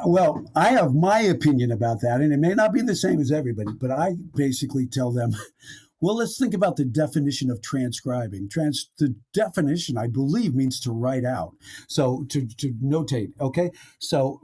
[0.05, 3.31] well, I have my opinion about that, and it may not be the same as
[3.31, 5.35] everybody, but I basically tell them
[6.01, 8.49] Well, let's think about the definition of transcribing.
[8.51, 11.55] Trans the definition, I believe, means to write out.
[11.89, 13.33] So to, to notate.
[13.41, 13.71] Okay.
[13.99, 14.41] So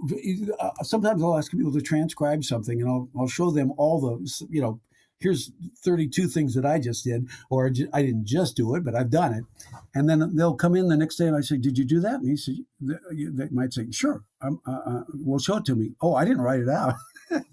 [0.58, 4.46] uh, sometimes I'll ask people to transcribe something, and I'll I'll show them all the
[4.48, 4.80] you know.
[5.22, 5.52] Here's
[5.84, 9.34] 32 things that I just did, or I didn't just do it, but I've done
[9.34, 9.44] it.
[9.94, 12.20] And then they'll come in the next day and I say, Did you do that?
[12.20, 14.24] And he said, They might say, Sure.
[14.40, 15.92] Um, uh, uh, well, show it to me.
[16.00, 16.94] Oh, I didn't write it out.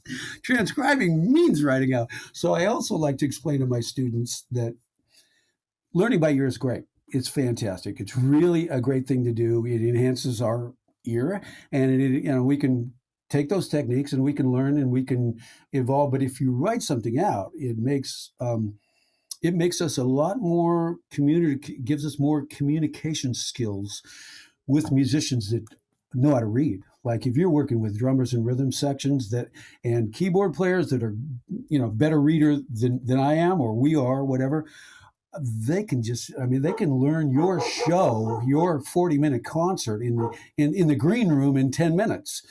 [0.43, 2.09] Transcribing means writing out.
[2.33, 4.75] So I also like to explain to my students that
[5.93, 6.85] learning by ear is great.
[7.09, 7.99] It's fantastic.
[7.99, 9.65] It's really a great thing to do.
[9.65, 10.73] It enhances our
[11.05, 12.93] ear, and it, you know we can
[13.29, 15.39] take those techniques and we can learn and we can
[15.71, 16.11] evolve.
[16.11, 18.75] But if you write something out, it makes um,
[19.41, 24.01] it makes us a lot more community gives us more communication skills
[24.67, 25.63] with musicians that
[26.13, 29.49] know how to read like if you're working with drummers and rhythm sections that
[29.83, 31.15] and keyboard players that are
[31.69, 34.65] you know better reader than than I am or we are whatever
[35.39, 40.15] they can just i mean they can learn your show your 40 minute concert in
[40.15, 42.41] the in, in the green room in 10 minutes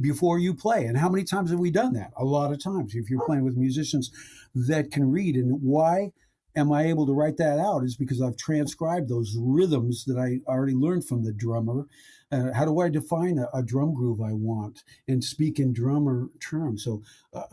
[0.00, 2.94] before you play and how many times have we done that a lot of times
[2.94, 4.10] if you're playing with musicians
[4.54, 6.12] that can read and why
[6.56, 10.38] am I able to write that out is because I've transcribed those rhythms that I
[10.50, 11.86] already learned from the drummer.
[12.30, 16.28] Uh, how do I define a, a, drum groove I want and speak in drummer
[16.40, 16.84] terms?
[16.84, 17.44] So, uh,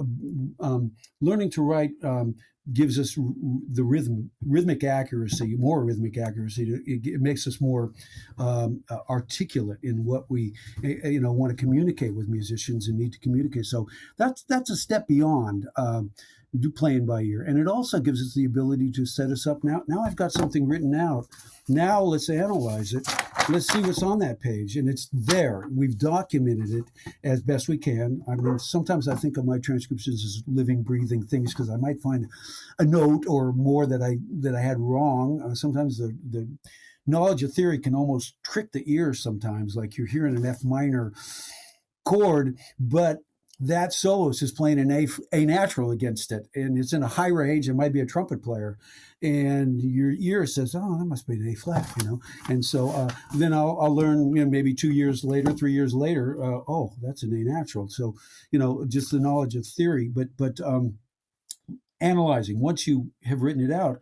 [0.60, 2.36] um, learning to write um,
[2.74, 6.82] gives us the rhythm, rhythmic accuracy, more rhythmic accuracy.
[6.86, 7.92] It, it makes us more
[8.38, 13.14] um, uh, articulate in what we, you know, want to communicate with musicians and need
[13.14, 13.66] to communicate.
[13.66, 15.68] So that's that's a step beyond.
[15.76, 16.12] Um,
[16.60, 17.42] do playing by ear.
[17.42, 19.84] And it also gives us the ability to set us up now.
[19.88, 21.28] Now I've got something written out.
[21.68, 23.08] Now let's analyze it.
[23.48, 24.76] Let's see what's on that page.
[24.76, 25.66] And it's there.
[25.74, 26.86] We've documented it
[27.24, 28.22] as best we can.
[28.28, 32.02] I mean, sometimes I think of my transcriptions as living, breathing things because I might
[32.02, 32.28] find
[32.80, 35.42] a note or more that I that I had wrong.
[35.42, 36.50] Uh, sometimes the the
[37.08, 41.14] knowledge of theory can almost trick the ear sometimes, like you're hearing an F minor
[42.04, 43.20] chord, but
[43.62, 47.28] that soloist is playing an A, a natural against it, and it's in a high
[47.28, 47.70] range.
[47.70, 48.80] It might be a trumpet player,
[49.22, 52.22] and your ear says, "Oh, that must be an A flat," you know.
[52.50, 55.94] And so uh, then I'll, I'll, learn, you know, maybe two years later, three years
[55.94, 57.88] later, uh, oh, that's an A natural.
[57.88, 58.16] So
[58.50, 60.98] you know, just the knowledge of theory, but but um,
[62.00, 64.00] analyzing once you have written it out.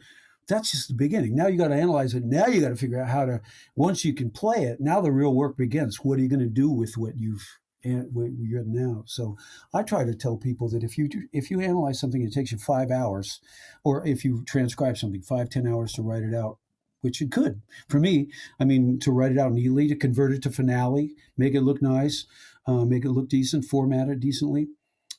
[0.48, 1.36] That's just the beginning.
[1.36, 2.24] Now you got to analyze it.
[2.24, 3.41] Now you got to figure out how to.
[3.76, 5.98] Once you can play it, now the real work begins.
[5.98, 7.48] What are you going to do with what you've
[7.84, 9.04] and where you're now.
[9.06, 9.38] So
[9.74, 12.58] I try to tell people that if you if you analyze something, it takes you
[12.58, 13.39] five hours,
[13.84, 16.58] or if you transcribe something, five ten hours to write it out,
[17.02, 17.62] which it could.
[17.88, 21.56] For me, I mean, to write it out neatly, to convert it to finale, make
[21.56, 22.26] it look nice,
[22.65, 24.68] uh, make it look decent, format it decently.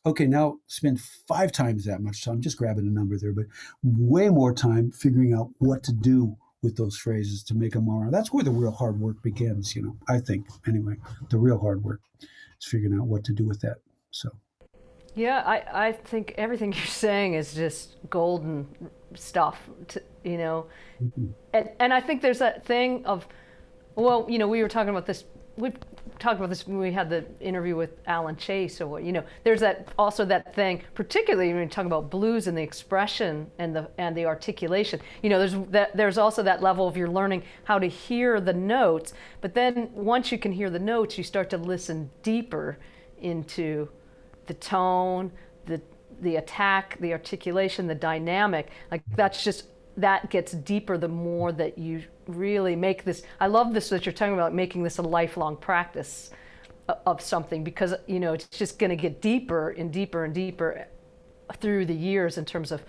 [0.07, 3.47] Okay, now spend five times that much time, just grabbing a number there, but
[3.83, 8.11] way more time figuring out what to do with those phrases to make them more.
[8.11, 10.97] That's where the real hard work begins, you know, I think, anyway,
[11.29, 12.01] the real hard work
[12.61, 13.79] figuring out what to do with that.
[14.11, 14.31] So.
[15.15, 18.69] Yeah, I, I think everything you're saying is just golden
[19.15, 20.67] stuff, to, you know.
[21.03, 21.27] Mm-hmm.
[21.55, 23.27] And, and I think there's that thing of,
[23.97, 25.25] well, you know, we were talking about this,
[25.57, 25.73] we
[26.21, 29.25] talked about this when we had the interview with Alan Chase or what, you know,
[29.43, 33.75] there's that also that thing, particularly when you talk about blues and the expression and
[33.75, 35.01] the and the articulation.
[35.23, 38.53] You know, there's that there's also that level of you're learning how to hear the
[38.53, 42.79] notes, but then once you can hear the notes, you start to listen deeper
[43.21, 43.89] into
[44.47, 45.33] the tone,
[45.67, 45.81] the
[46.21, 48.69] the attack, the articulation, the dynamic.
[48.91, 49.67] Like that's just
[50.01, 53.23] that gets deeper the more that you really make this.
[53.41, 56.31] I love this that you're talking about making this a lifelong practice
[57.07, 60.89] of something because you know it's just going to get deeper and deeper and deeper
[61.61, 62.83] through the years in terms of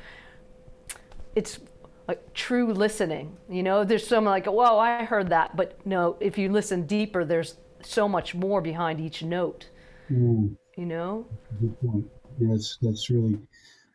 [1.36, 1.60] it's
[2.08, 3.38] like true listening.
[3.50, 7.24] You know, there's some like, whoa, I heard that, but no, if you listen deeper,
[7.24, 9.70] there's so much more behind each note.
[10.12, 10.56] Mm.
[10.78, 11.26] You know.
[11.60, 12.06] Good point.
[12.40, 13.40] Yes, that's really.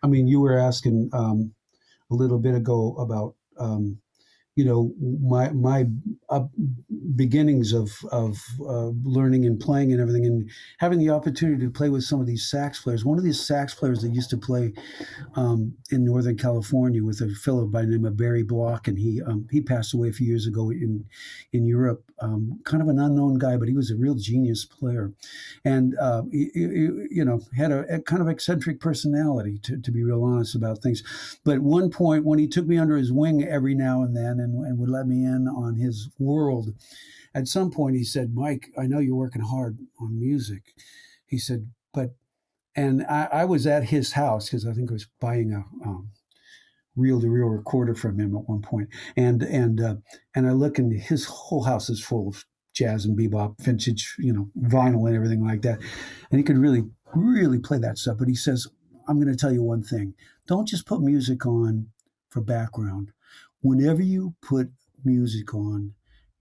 [0.03, 1.53] I mean, you were asking um,
[2.11, 3.99] a little bit ago about um,
[4.57, 4.93] you know
[5.23, 5.87] my my
[7.15, 11.91] beginnings of of uh, learning and playing and everything and having the opportunity to play
[11.91, 13.05] with some of these sax players.
[13.05, 14.73] One of these sax players that used to play
[15.35, 19.23] um, in northern california with a fellow by the name of barry block and he
[19.23, 21.05] um, he passed away a few years ago in
[21.53, 25.13] in europe um, kind of an unknown guy but he was a real genius player.
[25.65, 26.61] And uh, he, he,
[27.11, 30.83] you know had a, a, kind of eccentric personality to, to be real honest about
[30.83, 31.03] things.
[31.45, 34.65] But one point when he took me under his wing every now and then and,
[34.65, 36.73] and would let me in on his world.
[37.35, 40.63] At some point, he said, Mike, I know you're working hard on music.
[41.27, 42.15] He said, but,
[42.75, 46.11] and I, I was at his house because I think I was buying a, um,
[46.97, 48.89] reel to reel recorder from him at one point.
[49.17, 49.97] and and uh,
[50.35, 54.33] and I look and his whole house is full of jazz and bebop, vintage, you
[54.33, 55.79] know, vinyl and everything like that,
[56.31, 58.19] and he could really really play that stuff.
[58.19, 58.67] But he says,
[59.07, 60.15] "I'm going to tell you one thing:
[60.47, 61.89] don't just put music on
[62.31, 63.13] for background.
[63.67, 64.71] Whenever you put
[65.05, 65.95] music on."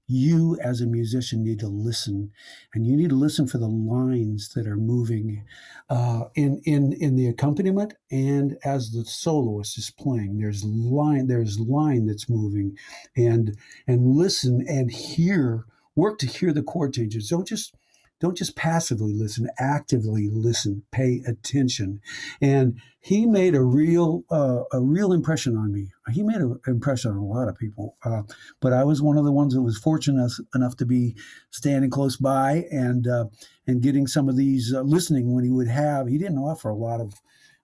[0.07, 2.31] you as a musician need to listen
[2.73, 5.43] and you need to listen for the lines that are moving
[5.89, 11.59] uh, in in in the accompaniment and as the soloist is playing there's line there's
[11.59, 12.77] line that's moving
[13.17, 13.57] and
[13.87, 15.65] and listen and hear
[15.95, 17.75] work to hear the chord changes don't just
[18.19, 22.01] don't just passively listen actively listen pay attention.
[22.41, 25.89] And he made a real uh, a real impression on me.
[26.11, 28.23] He made an impression on a lot of people uh,
[28.61, 31.15] but i was one of the ones that was fortunate enough to be
[31.49, 33.25] standing close by and uh,
[33.67, 36.07] and getting some of these uh, listening when he would have.
[36.07, 37.13] He didn't offer a lot of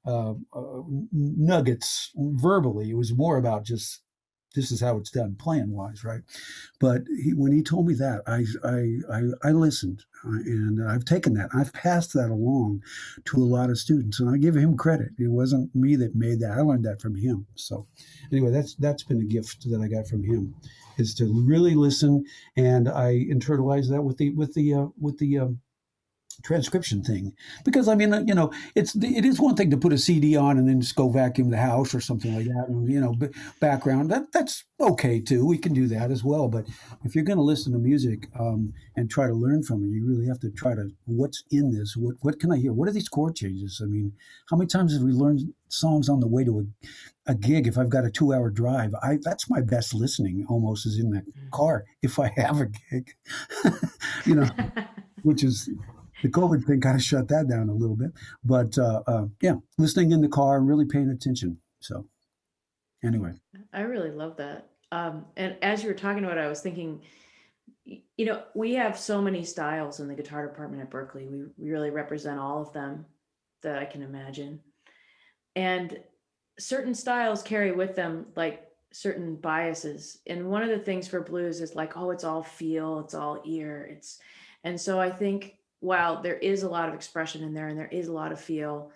[0.05, 0.81] uh, uh,
[1.11, 2.89] nuggets verbally.
[2.89, 4.01] It was more about just
[4.55, 6.21] this is how it's done plan wise right?
[6.79, 11.05] But he, when he told me that i i i, I listened uh, and i've
[11.05, 11.49] taken that.
[11.53, 12.81] I've passed that along
[13.25, 15.09] to a lot of students and i give him credit.
[15.17, 16.57] It wasn't me that made that.
[16.57, 17.45] I learned that from him.
[17.55, 17.87] So
[18.31, 20.55] anyway that's that's been a gift that i got from him
[20.97, 22.23] is to really listen
[22.55, 25.59] and i internalize that with the with the uh, with the um,
[26.43, 27.33] transcription thing.
[27.65, 30.57] Because i mean you know it's it is one thing to put a cd on
[30.57, 33.15] and then just go vacuum the house or something like that and you know
[33.59, 34.09] background.
[34.11, 35.45] That that's okay too.
[35.45, 36.47] We can do that as well.
[36.47, 36.67] But
[37.03, 40.05] if you're going to listen to music um, and try to learn from it you
[40.05, 41.95] really have to try to what's in this?
[41.95, 42.73] What what can i hear?
[42.73, 43.81] What are these chord changes?
[43.83, 44.13] I mean
[44.49, 47.67] how many times have we learned songs on the way to a, a gig?
[47.67, 51.11] If i've got a two hour drive i that's my best listening almost is in
[51.11, 51.51] the mm.
[51.51, 53.15] car if i have a gig.
[54.25, 54.49] You know
[55.23, 55.69] which is
[56.21, 58.11] the COVID thing kind of shut that down a little bit.
[58.43, 61.57] But uh, uh, yeah, listening in the car and really paying attention.
[61.79, 62.07] So
[63.03, 63.33] anyway,
[63.73, 64.69] I really love that.
[64.91, 67.01] Um, and as you were talking about, it, I was thinking,
[67.85, 71.29] you know, we have so many styles in the guitar department at Berklee.
[71.29, 73.05] We, we really represent all of them
[73.63, 74.59] that I can imagine.
[75.55, 75.99] And
[76.59, 80.19] certain styles carry with them like certain biases.
[80.27, 83.41] And one of the things for blues is like, oh, it's all feel, it's all
[83.45, 83.89] ear.
[83.91, 84.19] It's
[84.63, 87.87] and so I think while there is a lot of expression in there and there
[87.87, 88.91] is a lot of feel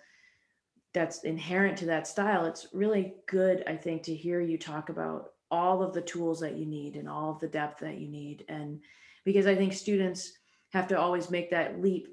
[0.94, 5.32] that's inherent to that style, it's really good, I think, to hear you talk about
[5.50, 8.44] all of the tools that you need and all of the depth that you need.
[8.48, 8.80] And
[9.24, 10.32] because I think students
[10.72, 12.08] have to always make that leap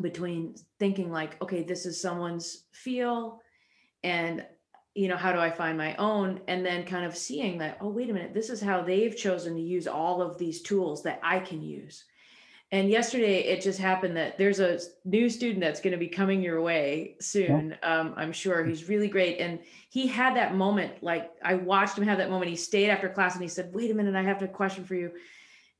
[0.00, 3.40] between thinking like, okay, this is someone's feel
[4.02, 4.44] and
[4.94, 7.88] you know how do i find my own and then kind of seeing that oh
[7.88, 11.20] wait a minute this is how they've chosen to use all of these tools that
[11.22, 12.04] i can use
[12.70, 16.42] and yesterday it just happened that there's a new student that's going to be coming
[16.42, 17.74] your way soon.
[17.82, 19.38] Um, I'm sure he's really great.
[19.38, 22.50] And he had that moment, like I watched him have that moment.
[22.50, 24.94] He stayed after class and he said, wait a minute, I have a question for
[24.94, 25.12] you.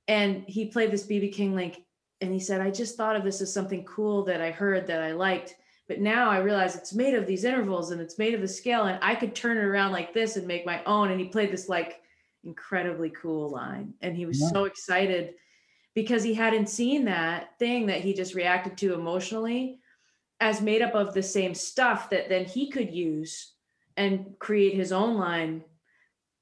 [0.07, 1.83] And he played this BB King link
[2.23, 5.03] and he said, I just thought of this as something cool that I heard that
[5.03, 5.57] I liked.
[5.89, 8.85] But now I realize it's made of these intervals and it's made of the scale
[8.85, 11.11] and I could turn it around like this and make my own.
[11.11, 12.01] And he played this like
[12.45, 13.93] incredibly cool line.
[14.01, 14.49] And he was yeah.
[14.49, 15.35] so excited
[15.99, 19.81] because he hadn't seen that thing that he just reacted to emotionally
[20.39, 23.55] as made up of the same stuff that then he could use
[23.97, 25.65] and create his own line.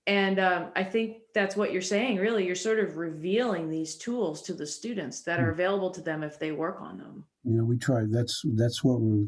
[0.07, 2.45] And um, i think that's what you're saying really.
[2.45, 5.59] You're sort of revealing these tools to the students that are hmm.
[5.59, 7.25] available to them if they work on them.
[7.45, 8.03] You know we try.
[8.07, 9.27] That's that's what we're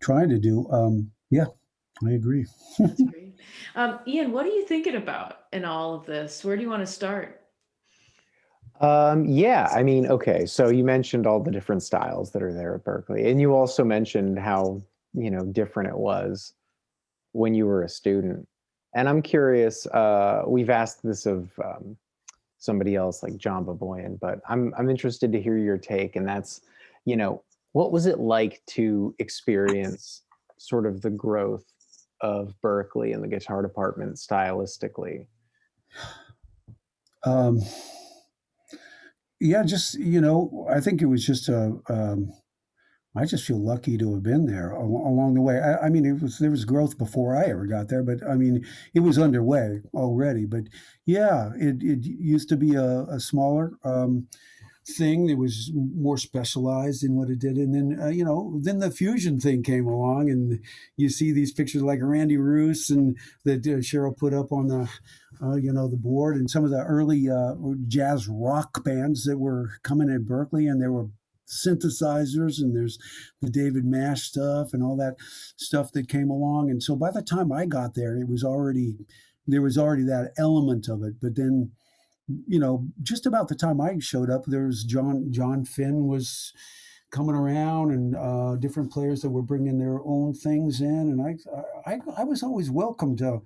[0.00, 0.68] trying to do.
[0.72, 1.46] Um, yeah
[2.04, 2.46] i agree.
[2.78, 3.34] That's great.
[3.76, 6.44] Um, ian what are you thinking about in all of this?
[6.44, 7.39] Where do you want to start
[8.80, 10.46] um, yeah, I mean, okay.
[10.46, 13.84] So you mentioned all the different styles that are there at Berklee, and you also
[13.84, 16.54] mentioned how you know different it was
[17.32, 18.48] when you were a student.
[18.94, 19.86] And I'm curious.
[19.86, 21.96] Uh, we've asked this of um,
[22.58, 26.16] somebody else, like John Baboian, but I'm I'm interested to hear your take.
[26.16, 26.62] And that's,
[27.04, 30.22] you know, what was it like to experience
[30.58, 31.64] sort of the growth
[32.20, 35.26] of Berklee and the guitar department stylistically?
[37.24, 37.60] Um
[39.40, 41.78] yeah, just you know, I think it was just a.
[41.88, 42.32] Um,
[43.16, 45.58] I just feel lucky to have been there along the way.
[45.58, 48.34] I, I, mean, it was there was growth before I ever got there, but I
[48.36, 48.64] mean,
[48.94, 50.46] it was underway already.
[50.46, 50.64] But
[51.06, 53.72] yeah, it it used to be a, a smaller.
[53.82, 54.28] Um,
[54.96, 58.78] thing that was more specialized in what it did and then uh, you know then
[58.78, 60.58] the fusion thing came along and
[60.96, 64.88] you see these pictures like randy Roos and that uh, cheryl put up on the
[65.42, 67.54] uh, you know the board and some of the early uh,
[67.86, 71.08] jazz rock bands that were coming at Berklee, and there were
[71.50, 72.98] synthesizers and there's
[73.40, 75.16] the David Mash stuff and all that
[75.56, 76.70] stuff that came along.
[76.70, 78.96] And so by the time I got there, it was already
[79.46, 81.14] there was already that element of it.
[81.20, 81.72] But then,
[82.46, 86.52] you know, just about the time I showed up, there was Jon Jon Finn was
[87.10, 91.90] coming around and uh, different players that were bringing their own things in, and I
[91.90, 93.40] I, I was always welcome to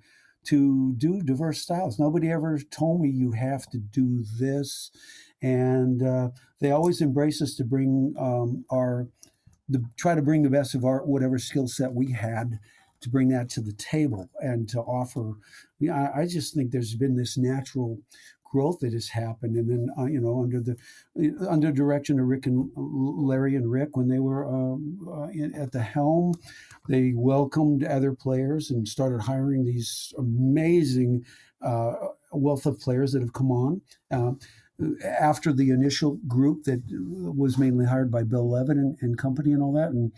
[0.45, 1.99] to do diverse styles.
[1.99, 4.91] Nobody ever told me you have to do this,
[5.41, 6.29] and uh,
[6.59, 9.07] they always embrace us to bring um, our
[9.67, 12.59] the try to bring the best of our whatever skill set we had
[13.01, 15.33] to bring that to the table and to offer.
[15.79, 17.99] Yeah, I, I just think there's been this natural
[18.55, 19.55] growth that has happened.
[19.57, 20.75] And then, uh, you know, under the
[21.49, 24.81] under direction of Rick and Larry and Rick, when they were um,
[25.15, 26.33] uh, in, at the helm,
[26.87, 31.25] they welcomed other players and started hiring these amazing
[31.61, 31.93] uh,
[32.31, 33.81] wealth of players that have come on.
[34.09, 34.31] Uh,
[35.31, 36.81] after the initial group that
[37.43, 40.11] was mainly hired by Bill Leavitt and, and company and all that, and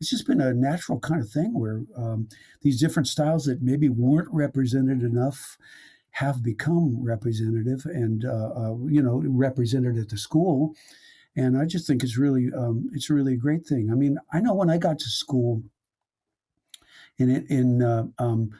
[0.00, 2.28] it's just been a natural kind of thing where um,
[2.62, 5.58] these different styles that maybe weren't represented enough
[6.14, 10.74] have become representative and uh, uh, you know represented at the school.
[11.36, 13.90] And i just think it's really um, it's really a great thing.
[13.90, 15.62] I mean i know when i got to school
[17.18, 18.50] in in uh, um,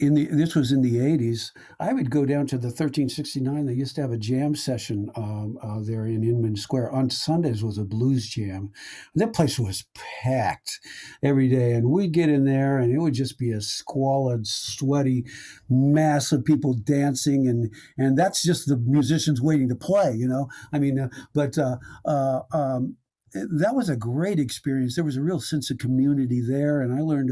[0.00, 3.74] in the this was in the 80s i would go down to the 1369 they
[3.74, 6.90] used to have a jam session um, uh, there in inman square.
[6.90, 8.70] On sundays was a blues jam.
[9.14, 10.80] That place was packed
[11.22, 15.24] every day and we'd get in there and it would just be a squalid sweaty
[15.68, 20.48] mass of people dancing and and that's just the musicians waiting to play you know?
[20.72, 22.96] I mean uh, but uh, uh um,
[23.32, 24.96] that was a great experience.
[24.96, 27.30] There was a real sense of community there, and I learned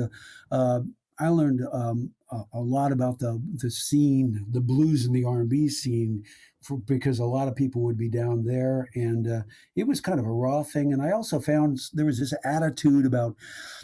[0.52, 0.80] uh,
[1.18, 5.48] I learned um, a, lot about the the scene, the blues and the R and
[5.48, 6.24] B scene,
[6.62, 9.42] for, because a lot of people would be down there, and uh,
[9.76, 10.92] it was kind of a raw thing.
[10.92, 13.36] And I also found there was this attitude about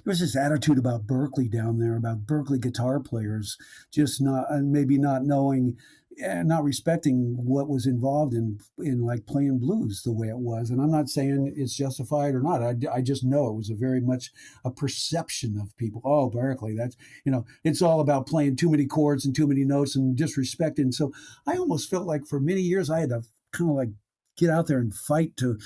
[0.05, 3.57] there was this attitude about Berklee down there, about Berklee guitar players
[3.93, 5.77] just not maybe not knowing
[6.19, 10.71] not respecting what was involved in in like playing blues the way it was.
[10.71, 12.63] And i'm not saying it's justified or not.
[12.63, 14.31] I, I just know it was a very much
[14.65, 16.01] a perception of people.
[16.05, 19.65] Oh berklee that's you know it's all about playing too many chords and too many
[19.65, 21.13] notes and disrespecting so
[21.47, 23.91] i almost felt like for many years i had to kind of like
[24.37, 25.59] get out there and fight to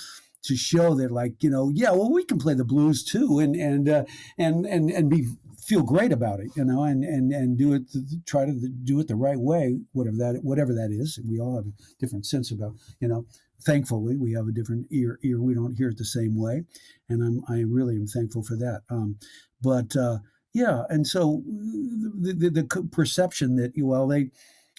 [0.42, 3.38] to show that like you know yeah well we can play the blues too.
[3.38, 4.04] And and uh,
[4.38, 5.28] and and and be
[5.68, 7.82] feel great about it, you know, and and and do it,
[8.26, 8.52] try to
[8.84, 11.20] do it the right way, whatever that whatever that is.
[11.28, 13.26] We all have a different sense about, you know.
[13.66, 15.18] Thankfully, we have a different ear.
[15.24, 16.64] Ear we don't hear it the same way,
[17.08, 18.82] and I'm I really am thankful for that.
[18.88, 19.18] Um,
[19.60, 20.18] but uh,
[20.54, 24.30] yeah, and so the, the, the perception that well they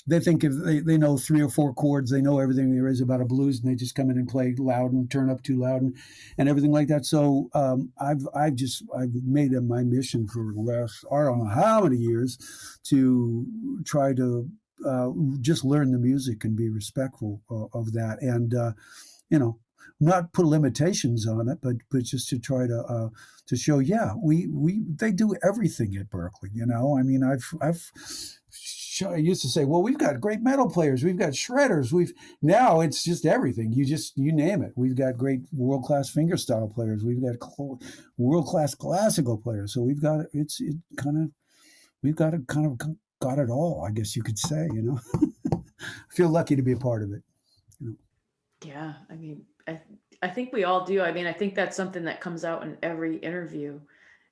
[0.09, 3.01] they think if they, they know three or four chords, they know everything there is
[3.01, 5.59] about a blues, and they just come in and play loud and turn up too
[5.59, 5.95] loud and,
[6.37, 7.05] and everything like that.
[7.05, 11.39] So um, I've I've just I've made it my mission for the last I don't
[11.39, 12.37] know how many years
[12.85, 13.45] to
[13.85, 14.49] try to
[14.85, 15.09] uh,
[15.41, 18.71] just learn the music and be respectful of, of that, and uh,
[19.29, 19.59] you know
[19.99, 23.09] not put limitations on it, but but just to try to uh,
[23.47, 26.51] to show, yeah, we we they do everything at Berklee.
[26.53, 27.91] You know, I mean, I've I've
[29.01, 33.03] used to say, well, we've got great metal players, we've got shredders, we've now it's
[33.03, 33.71] just everything.
[33.73, 34.73] You just you name it.
[34.75, 37.79] We've got great world class fingerstyle players, we've got cl-
[38.17, 39.73] world class classical players.
[39.73, 41.31] So we've got it's it kind of
[42.03, 42.79] we've got it kind of
[43.19, 44.67] got it all, I guess you could say.
[44.73, 44.99] You know,
[45.53, 47.21] I feel lucky to be a part of it.
[47.79, 47.95] You know?
[48.65, 49.79] Yeah, I mean, I
[50.21, 51.01] I think we all do.
[51.01, 53.79] I mean, I think that's something that comes out in every interview.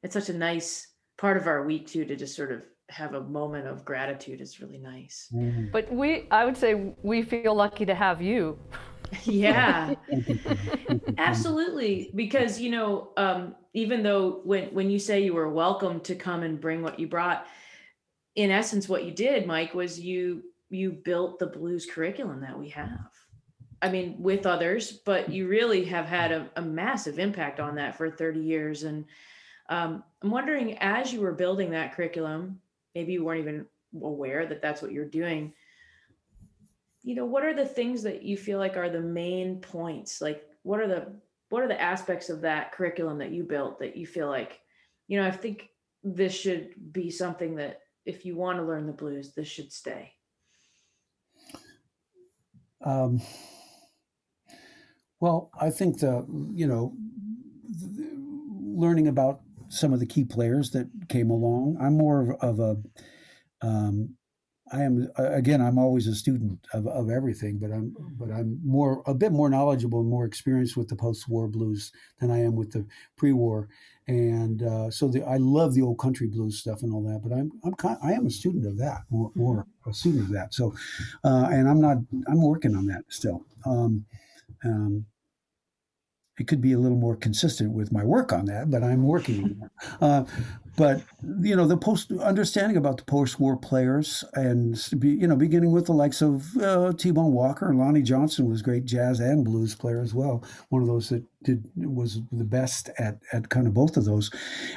[0.03, 0.87] It's such a nice
[1.17, 4.59] part of our week too to just sort of have a moment of gratitude is
[4.59, 5.27] really nice.
[5.33, 5.71] Mm-hmm.
[5.71, 8.57] But we, I would say, we feel lucky to have you.
[9.23, 9.93] yeah,
[11.17, 12.11] absolutely.
[12.15, 16.43] Because you know, um, even though when when you say you were welcome to come
[16.43, 17.47] and bring what you brought,
[18.35, 22.69] in essence, what you did, Mike, was you you built the blues curriculum that we
[22.69, 23.09] have.
[23.81, 27.95] I mean, with others, but you really have had a, a massive impact on that
[27.95, 28.83] for 30 years.
[28.83, 29.05] And
[29.69, 32.59] um, I'm wondering, as you were building that curriculum,
[32.97, 33.65] maybe you weren't even
[34.01, 35.53] aware that that's what you're doing.
[37.03, 40.19] You know what are the things that you feel like are the main points?
[40.19, 41.13] Like what are the
[41.49, 44.59] what are the aspects of that curriculum that you built that you feel like
[45.07, 45.69] you know i think
[46.03, 50.13] this should be something that if you want to learn the blues this should stay.
[52.83, 53.21] Um,
[55.19, 56.93] well i think the you know
[57.67, 58.07] the,
[58.83, 61.77] learning about some of the key players that came along.
[61.81, 64.15] I'm more of, of a um,
[64.71, 65.61] I am again.
[65.61, 69.49] I'm always a student of, of everything, but I'm but I'm more a bit more
[69.49, 72.85] knowledgeable and more experienced with the post-war blues than I am with the
[73.17, 73.69] pre-war,
[74.07, 77.21] and uh, so the, I love the old country blues stuff and all that.
[77.23, 80.31] But I'm I'm kind, I am a student of that, more, more a student of
[80.33, 80.53] that.
[80.53, 80.75] So,
[81.23, 81.97] uh, and I'm not
[82.27, 83.45] I'm working on that still.
[83.65, 84.05] Um,
[84.65, 85.05] um,
[86.39, 89.61] it could be a little more consistent with my work on that, but I'm working.
[90.01, 90.25] uh,
[90.75, 91.01] but
[91.41, 95.93] you know, the post understanding about the post-war players, and you know, beginning with the
[95.93, 100.13] likes of uh, T-Bone Walker and Lonnie Johnson was great jazz and blues player as
[100.13, 100.43] well.
[100.69, 104.31] One of those that did was the best at at kind of both of those,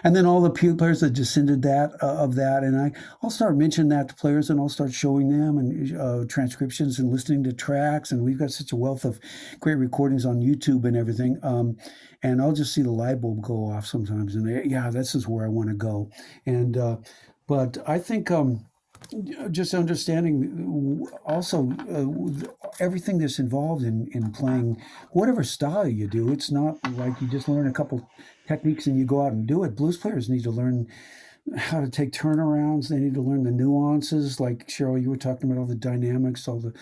[0.04, 2.92] and then all the players that descended that uh, of that, and I
[3.22, 7.10] I'll start mentioning that to players, and I'll start showing them and uh, transcriptions and
[7.10, 9.18] listening to tracks, and we've got such a wealth of
[9.60, 11.38] great recordings on YouTube and everything.
[11.42, 11.76] Um,
[12.22, 15.44] and I'll just see the light bulb go off sometimes, and yeah, this is where
[15.44, 16.10] I want to go.
[16.44, 16.98] And uh,
[17.46, 18.66] but I think um,
[19.50, 24.80] just understanding also uh, everything that's involved in in playing
[25.10, 26.32] whatever style you do.
[26.32, 28.08] It's not like you just learn a couple
[28.46, 29.76] techniques and you go out and do it.
[29.76, 30.86] Blues players need to learn
[31.56, 32.88] how to take turnarounds.
[32.88, 34.40] They need to learn the nuances.
[34.40, 36.74] Like Cheryl, you were talking about all the dynamics, all the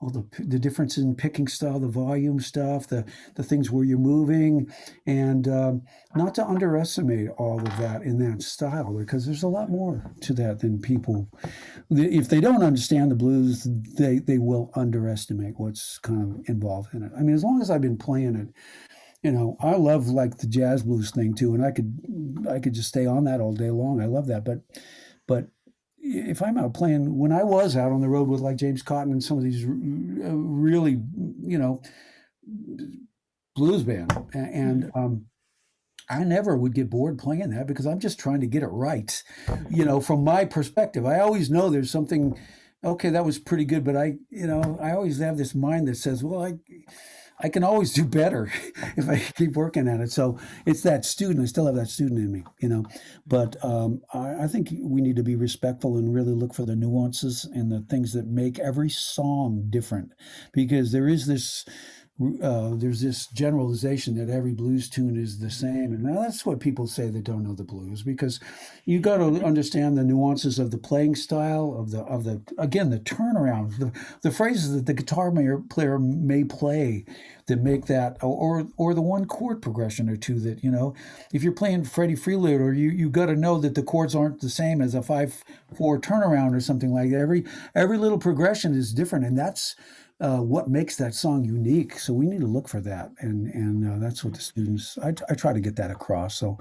[0.00, 3.98] all the the difference in picking style, the volume stuff, the the things where you're
[3.98, 4.70] moving,
[5.06, 5.82] and um,
[6.14, 10.32] not to underestimate all of that in that style because there's a lot more to
[10.34, 11.28] that than people.
[11.90, 13.66] If they don't understand the blues,
[13.98, 17.12] they they will underestimate what's kind of involved in it.
[17.16, 18.48] I mean, as long as I've been playing it
[19.22, 22.74] you know i love like the jazz blues thing too and i could i could
[22.74, 24.60] just stay on that all day long i love that but
[25.26, 25.48] but
[26.14, 29.12] if i'm out playing when i was out on the road with like james cotton
[29.12, 31.00] and some of these uh, really
[31.42, 31.80] you know
[33.54, 34.98] blues band and mm-hmm.
[34.98, 35.26] um
[36.08, 39.24] I never would get bored playing that because I'm just trying to get it right.
[39.68, 42.38] You know, from my perspective, I always know there's something
[42.84, 45.96] okay, that was pretty good, but I, you know, I always have this mind that
[45.96, 46.54] says, well, I
[47.38, 48.50] I can always do better
[48.96, 50.10] if I keep working at it.
[50.10, 51.42] So it's that student.
[51.42, 52.84] I still have that student in me, you know.
[53.26, 56.76] But um, I, I, think we need to be respectful and really look for the
[56.76, 60.12] nuances and the things that make every song different,
[60.52, 61.64] because there is this
[62.42, 66.86] uh, there's this generalization that every blues tune is the same, and that's what people
[66.86, 68.40] say that don't know the blues because
[68.86, 72.88] you got to understand the nuances of the playing style of the of the again
[72.88, 73.92] the turnaround, the,
[74.22, 75.30] the phrases that the guitar
[75.68, 77.04] player may play
[77.48, 80.94] that make that or or the one chord progression or two that you know
[81.34, 84.48] if you're playing Freddie Freeloader you you got to know that the chords aren't the
[84.48, 85.44] same as a five
[85.74, 87.20] four turnaround or something like that.
[87.20, 87.44] Every
[87.74, 89.76] every little progression is different, and that's
[90.20, 91.98] uh, what makes that song unique.
[91.98, 94.96] So we need to look for that, and and uh, that's what the students.
[95.02, 96.36] I, I try to get that across.
[96.36, 96.58] So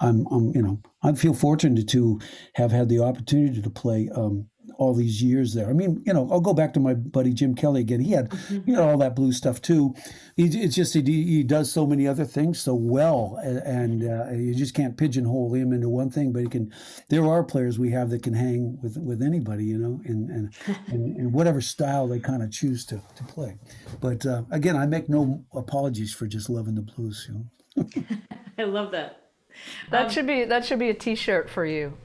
[0.00, 2.20] I'm, I'm you know I feel fortunate to
[2.54, 4.46] have had the opportunity to play um,
[4.78, 5.68] all these years there.
[5.68, 8.00] I mean, you know, I'll go back to my buddy Jim Kelly again.
[8.00, 8.68] He had, mm-hmm.
[8.68, 9.94] you know, all that blues stuff too.
[10.36, 14.54] He, it's just he, he does so many other things so well, and, uh, you
[14.54, 16.32] just can't pigeonhole him into one thing.
[16.32, 16.72] But he can.
[17.08, 20.54] There are players we have that can hang with with anybody, you know, and and
[20.86, 23.58] and, and whatever style they kind of choose to to play.
[24.00, 27.28] But uh, again, I make no apologies for just loving the blues.
[27.28, 27.86] You know.
[28.58, 29.16] I love that.
[29.90, 31.96] That um, should be that should be a T-shirt for you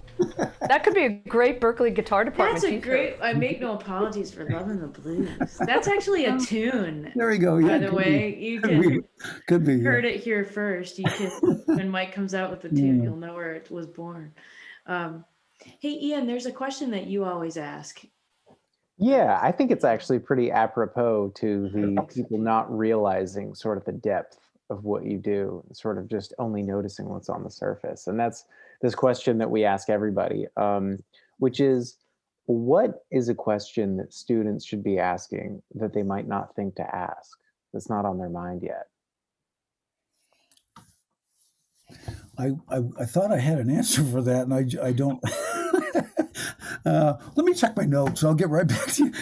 [0.61, 2.61] that could be a great Berklee guitar department.
[2.61, 3.17] That's a great.
[3.21, 5.29] I make no apologies for loving the blues.
[5.59, 7.11] That's actually a tune.
[7.15, 7.57] There we go.
[7.57, 8.45] Yeah, by the way, be.
[8.45, 9.01] you can could be.
[9.47, 10.11] Could be heard yeah.
[10.11, 10.99] it here first.
[10.99, 11.29] You can
[11.65, 14.33] when Mike comes out with the tune, you'll know where it was born.
[14.87, 15.25] Um,
[15.79, 18.01] hey, Ian, there's a question that you always ask.
[18.97, 23.91] Yeah, I think it's actually pretty apropos to the people not realizing sort of the
[23.91, 24.39] depth
[24.69, 28.45] of what you do, sort of just only noticing what's on the surface, and that's
[28.85, 30.99] this question that we ask everybody, um,
[31.39, 31.97] which is
[32.45, 36.95] what is a question that students should be asking that they might not think to
[36.95, 37.31] ask
[37.73, 38.85] that's not on their mind yet?
[42.37, 45.19] I, I, I thought I had an answer for that, and I, I don't.
[46.85, 48.23] uh, let me check my notes.
[48.23, 49.13] I'll get right back to you.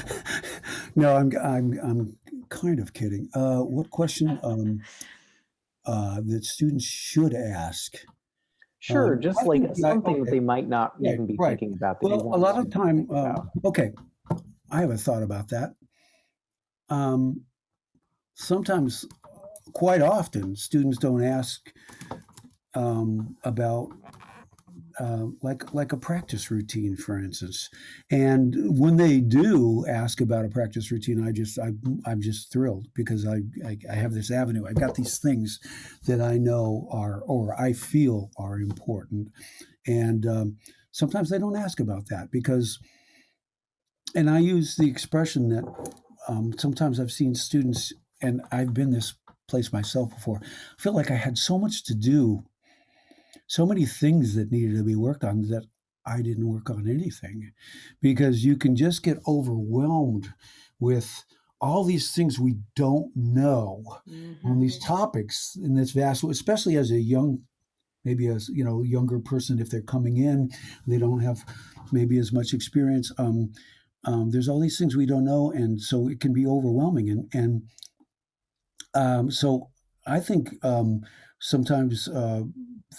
[0.95, 2.17] no, I'm I'm I'm
[2.49, 3.29] kind of kidding.
[3.33, 4.81] Uh, what question um,
[5.85, 7.95] uh, that students should ask?
[8.83, 11.57] Sure, um, just I like something that, they might not yeah, even be right.
[11.57, 12.03] thinking about.
[12.03, 13.09] well, a lot of time.
[13.11, 13.93] Um, okay,
[14.69, 15.73] I have a thought about that.
[16.89, 17.39] Um,
[18.33, 19.05] sometimes,
[19.71, 21.71] quite often, students don't ask
[22.75, 23.87] um, about
[24.99, 27.69] uh, like like a practice routine, for instance.
[28.11, 31.71] And when they do ask about a practice routine, I just I,
[32.05, 34.65] I'm just thrilled because I, I, I have this avenue.
[34.67, 35.59] I've got these things
[36.05, 39.29] that I know are or I feel are important,
[39.87, 40.57] and um,
[40.91, 42.79] sometimes they don't ask about that because
[44.15, 45.65] and I use the expression that
[46.27, 49.15] um, sometimes I've seen students, and I've been this
[49.47, 50.39] place myself before.
[50.43, 52.43] I feel like I had so much to do,
[53.55, 55.65] so many things that needed to be worked on that
[56.05, 57.51] I didn't work on anything,
[58.01, 60.33] because you can just get overwhelmed
[60.79, 61.23] with
[61.61, 64.47] all these things we don't know mm-hmm.
[64.49, 67.43] on these topics in this vast, especially as a young,
[68.03, 70.49] maybe as you know, younger person, if they're coming in,
[70.87, 71.45] they don't have
[71.91, 73.13] maybe as much experience.
[73.19, 73.53] Um,
[74.03, 77.07] um, there's all these things we don't know, and so it can be overwhelming.
[77.09, 77.61] And and
[78.95, 79.69] um, so
[80.07, 81.01] I think um,
[81.39, 82.43] sometimes uh,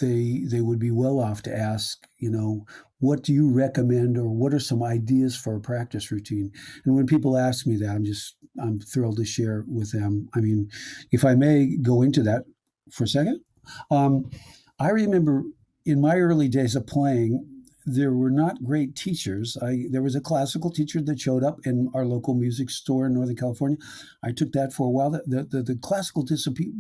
[0.01, 2.65] they they would be well off to ask, you know,
[2.99, 6.51] what do you recommend, or what are some ideas for a practice routine?
[6.85, 10.29] And when people ask me that, I'm just I'm thrilled to share with them.
[10.35, 10.71] I mean,
[11.13, 12.45] if I may go into that
[12.91, 13.41] for a second,
[13.91, 14.31] um,
[14.79, 15.45] I remember
[15.85, 17.47] in my early days of playing
[17.87, 19.59] there were not great teachers.
[19.61, 23.15] I there was a classical teacher that showed up in our local music store in
[23.15, 23.77] Northern California.
[24.23, 25.11] I took that for a while.
[25.11, 26.73] The the, the classical disappear,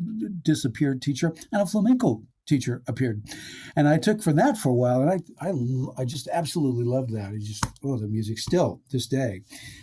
[0.43, 3.23] disappeared teacher and a flamenco teacher appeared,
[3.77, 7.13] and I took from that for a while, and I I, I just absolutely loved
[7.15, 7.31] that.
[7.31, 9.43] I just oh the music still this day,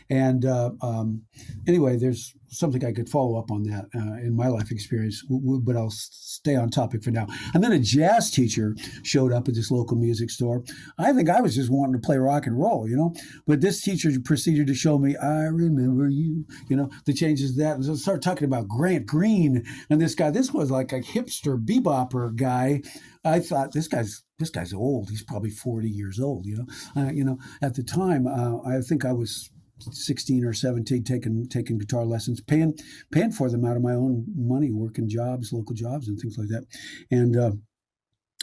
[0.10, 1.24] and uh, um,
[1.68, 5.76] anyway, there's something I could follow up on that uh, in my life experience, but
[5.76, 7.28] I'll stay on topic for now.
[7.54, 10.64] And then a jazz teacher showed up at this local music store.
[10.98, 13.14] I think I was just wanting to play rock and roll, you know.
[13.48, 17.76] But this teacher proceeded to show me, I remember you, you know, the changes that.
[17.76, 20.30] And so I started talking about Grant Green and this guy.
[20.30, 22.82] This was like a hipster bebopper guy.
[23.24, 25.10] I thought this guy's this guy's old.
[25.10, 26.46] He's probably forty years old.
[26.46, 27.38] You know, uh, you know.
[27.62, 29.52] At the time, uh, I think I was
[29.92, 32.78] 16 or 17 taking taking guitar lessons paying
[33.12, 36.50] paying for them out of my own money working jobs local jobs and things like
[36.50, 36.66] that.
[37.10, 37.52] And uh,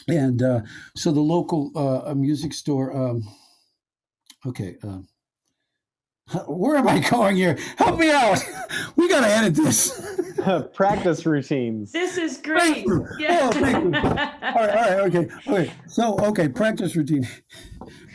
[0.07, 0.61] and uh,
[0.95, 3.23] so the local uh, music store um,
[4.45, 4.99] okay uh,
[6.47, 7.57] where am I going here?
[7.77, 8.39] Help me out.
[8.95, 10.17] We got to edit this.
[10.73, 11.91] Practice routines.
[11.91, 12.85] This is great.
[13.17, 13.49] Yeah.
[13.53, 15.27] Oh, all right, all right, okay.
[15.47, 15.73] Okay.
[15.87, 17.27] So, okay, practice routine.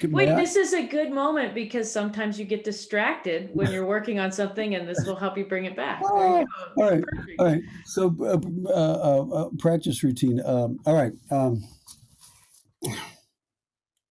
[0.02, 4.32] Wait, this is a good moment because sometimes you get distracted when you're working on
[4.32, 6.00] something, and this will help you bring it back.
[6.04, 6.46] Oh,
[6.76, 7.40] all right, Perfect.
[7.40, 7.62] all right.
[7.84, 10.40] So, uh, uh, uh, uh, practice routine.
[10.44, 11.12] Um, all right.
[11.30, 11.62] Um,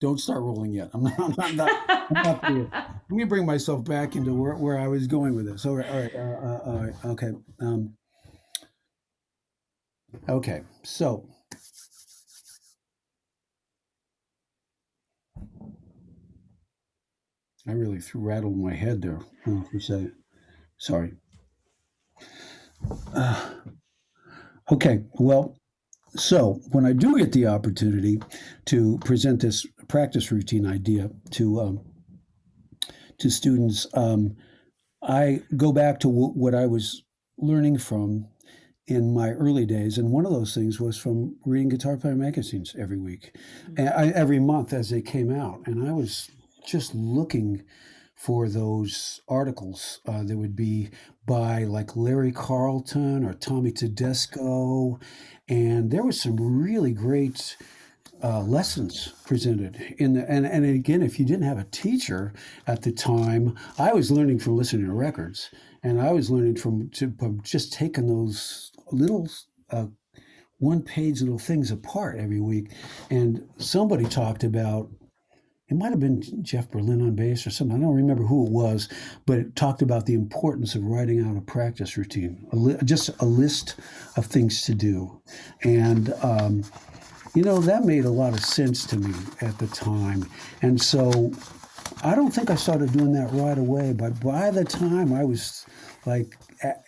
[0.04, 0.90] don't start rolling yet.
[0.94, 1.14] I'm not.
[1.40, 2.44] I'm not, I'm not.
[3.10, 5.66] Let me bring myself back into where, where I was going with this.
[5.66, 5.90] All right.
[5.90, 6.14] All right.
[6.14, 6.94] Uh, uh, all right.
[7.06, 7.32] Okay.
[7.62, 7.96] Um,
[10.28, 10.64] okay.
[10.84, 11.26] So
[17.66, 19.22] I really threw rattled my head there.
[19.48, 20.12] Oh, for a second.
[20.80, 21.14] Sorry.
[23.16, 23.52] Uh,
[24.70, 25.56] okay, well,
[26.16, 28.22] so when I do get the opportunity
[28.66, 31.82] to present this practice routine idea to um,
[33.20, 34.36] to students, um,
[35.02, 37.04] I go back to w- what I was
[37.38, 38.28] learning from
[38.88, 42.76] in my early days, and one of those things was from reading Guitar Player magazines
[42.78, 43.36] every week,
[43.70, 43.88] mm-hmm.
[43.88, 46.30] I, every month as they came out, and I was
[46.66, 47.64] just looking
[48.16, 50.90] for those articles uh, that would be
[51.26, 55.00] by like Larry Carlton or Tommy Tedesco.
[55.50, 57.58] And there was some really great
[58.24, 62.34] uh, lessons presented in the, and, and again, if you didn't have a teacher
[62.68, 65.50] at the time, I was learning from listening to records
[65.84, 69.28] and I was learning from, to, from just taking those little
[69.70, 69.88] uh,
[70.60, 72.72] one page little things apart every week.
[73.10, 74.90] And somebody talked about
[75.70, 77.76] it might have been Jeff Berlin on bass or something.
[77.76, 78.90] I don't remember who it was,
[79.26, 83.10] but it talked about the importance of writing out a practice routine, a li- just
[83.22, 83.76] a list
[84.16, 85.22] of things to do.
[85.64, 86.64] And, um,
[87.36, 90.30] you know, that made a lot of sense to me at the time.
[90.62, 91.32] And so
[92.04, 95.66] I don't think I started doing that right away, but by the time I was
[96.06, 96.36] like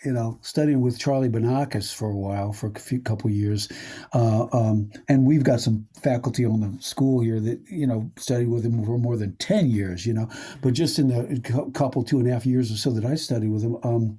[0.04, 3.68] you know, studying with Charlie Banacos for a while, for a few couple years,
[4.14, 8.48] uh, um, and we've got some faculty on the school here that you know studied
[8.48, 10.28] with him for more than ten years, you know.
[10.62, 13.50] But just in the couple two and a half years or so that I studied
[13.50, 14.18] with him, um,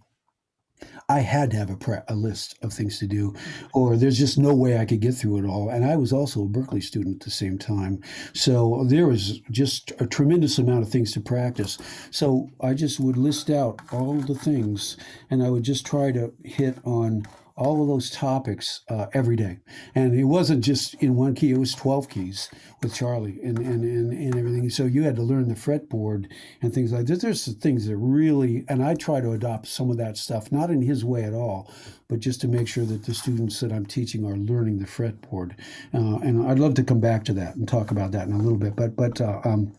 [1.10, 3.34] I had to have a, pre- a list of things to do,
[3.74, 5.70] or there's just no way I could get through it all.
[5.70, 8.02] And I was also a Berklee student at the same time.
[8.34, 11.78] So there was just a tremendous amount of things to practice.
[12.12, 14.98] So I just would list out all the things
[15.30, 17.24] and I would just try to hit on
[17.58, 19.60] all of those topics uh, every day.
[19.96, 22.50] And it wasn't just in one key, it was 12 keys
[22.84, 24.70] with Charlie and, and, and, and everything.
[24.70, 26.28] So you had to learn the fretboard
[26.62, 27.20] and things like this.
[27.22, 30.82] There's things that really, and I try to adopt some of that stuff, not in
[30.84, 31.72] his way at all,
[32.08, 35.54] but just to make sure that the students that I'm teaching are learning the fretboard.
[35.94, 38.38] Uh, and I'd love to come back to that and talk about that in a
[38.38, 38.76] little bit.
[38.76, 39.74] But, but, uh, um,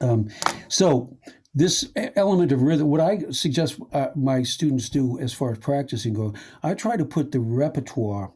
[0.00, 0.28] Um,
[0.68, 1.16] so
[1.54, 6.14] this element of rhythm, what I suggest uh, my students do as far as practicing
[6.14, 8.32] go, I try to put the repertoire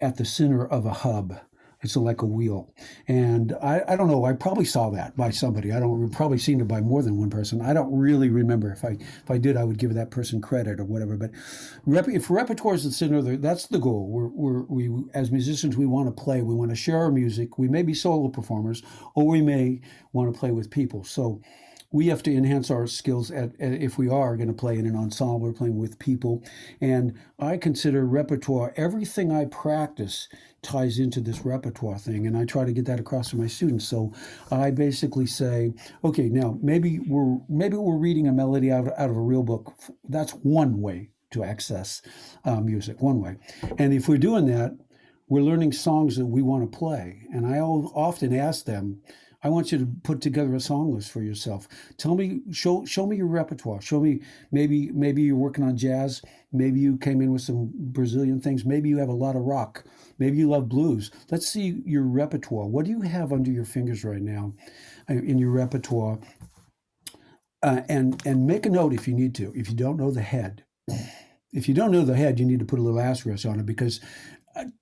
[0.00, 1.38] at the center of a hub.
[1.82, 2.74] It's like a wheel.
[3.08, 5.72] And I, I don't know, I probably saw that by somebody.
[5.72, 7.62] I don't probably seen it by more than one person.
[7.62, 8.70] I don't really remember.
[8.70, 11.16] If I if I did, I would give that person credit or whatever.
[11.16, 11.30] But
[11.86, 14.08] rep, if repertoire is the center, that's the goal.
[14.08, 16.42] We're, we're, we as musicians, we want to play.
[16.42, 17.58] We want to share our music.
[17.58, 18.82] We may be solo performers,
[19.14, 19.80] or we may
[20.12, 21.04] want to play with people.
[21.04, 21.40] So
[21.92, 24.86] we have to enhance our skills at, at if we are going to play in
[24.86, 26.42] an ensemble or playing with people.
[26.80, 30.28] And I consider repertoire everything I practice
[30.62, 33.88] ties into this repertoire thing and i try to get that across to my students.
[33.88, 34.12] So
[34.50, 35.72] i basically say
[36.04, 39.72] okay now maybe we're maybe we're reading a melody out, out of a real book.
[40.06, 42.02] That's one way to access
[42.44, 43.36] uh, music one way.
[43.78, 44.76] And if we're doing that
[45.28, 47.22] we're learning songs that we want to play.
[47.32, 49.00] And i often ask them
[49.42, 51.66] I want you to put together a song list for yourself.
[51.96, 53.80] Tell me, show show me your repertoire.
[53.80, 54.20] Show me
[54.52, 56.22] maybe maybe you're working on jazz.
[56.52, 58.64] Maybe you came in with some Brazilian things.
[58.64, 59.84] Maybe you have a lot of rock.
[60.18, 61.10] Maybe you love blues.
[61.30, 62.66] Let's see your repertoire.
[62.66, 64.54] What do you have under your fingers right now
[65.08, 66.18] uh, in your repertoire?
[67.62, 69.52] Uh, and and make a note if you need to.
[69.54, 70.64] If you don't know the head,
[71.52, 73.66] if you don't know the head, you need to put a little asterisk on it
[73.66, 74.00] because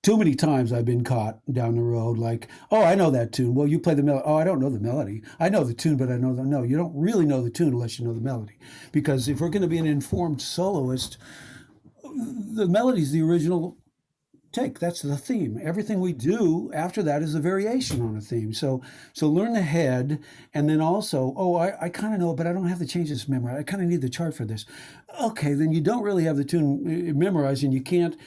[0.01, 3.53] too many times I've been caught down the road like, oh, I know that tune.
[3.53, 4.23] Well, you play the melody.
[4.25, 5.21] Oh, I don't know the melody.
[5.39, 6.63] I know the tune, but I know the no.
[6.63, 8.57] You don't really know the tune unless you know the melody,
[8.91, 11.17] because if we're going to be an informed soloist,
[12.03, 13.77] the melody is the original
[14.51, 14.79] take.
[14.79, 15.59] That's the theme.
[15.61, 18.53] Everything we do after that is a variation on a theme.
[18.53, 18.81] So
[19.13, 20.19] so learn the head,
[20.53, 23.29] and then also, oh, I, I kind of know but I don't have the changes
[23.29, 23.59] memorized.
[23.59, 24.65] I kind of need the chart for this.
[25.21, 28.17] Okay, then you don't really have the tune uh, memorized, and you can't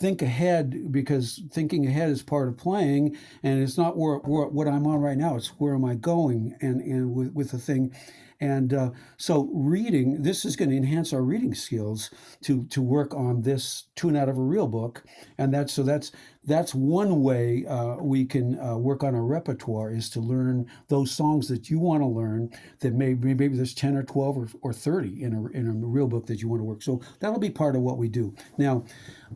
[0.00, 4.66] think ahead because thinking ahead is part of playing and it's not where, where, what
[4.66, 7.94] i'm on right now it's where am i going and and with, with the thing.
[8.42, 12.10] And uh, so reading this is going to enhance our reading skills
[12.44, 15.04] to to work on this tune out of a real book.
[15.36, 16.12] And that's so that's
[16.50, 21.10] that's one way uh, we can uh, work on our repertoire is to learn those
[21.10, 24.72] songs that you want to learn that maybe maybe there's 10 or 12 or, or
[24.72, 26.82] 30 in a, in a real book that you want to work.
[26.82, 28.34] So that'll be part of what we do.
[28.58, 28.84] Now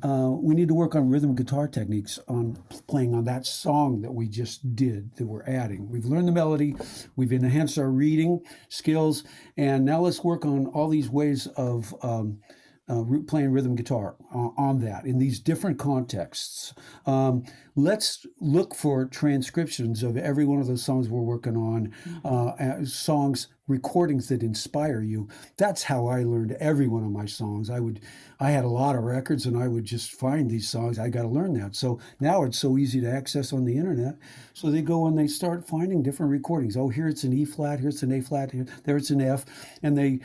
[0.03, 2.59] uh, we need to work on rhythm guitar techniques on
[2.89, 5.89] playing on that song that we just did that we're adding.
[5.91, 6.75] We've learned the melody
[7.17, 9.25] we've enhanced our reading skills
[9.57, 12.41] and now let's work on all these ways of um,
[12.89, 16.75] uh, playing rhythm guitar uh, on that in these different contexts.
[17.07, 22.83] Um, let's look for transcriptions of every one of those songs we're working on, mm-hmm.
[22.83, 25.29] uh, songs, recordings that inspire you.
[25.57, 27.71] That's how I learned every one of my songs.
[27.71, 28.01] I would,
[28.39, 30.99] I had a lot of records, and I would just find these songs.
[30.99, 31.75] I got to learn that.
[31.75, 34.17] So now it's so easy to access on the internet.
[34.53, 36.77] So they go and they start finding different recordings.
[36.77, 39.47] Oh, here it's an E flat, here's an A flat, here there it's an F,
[39.83, 40.21] and they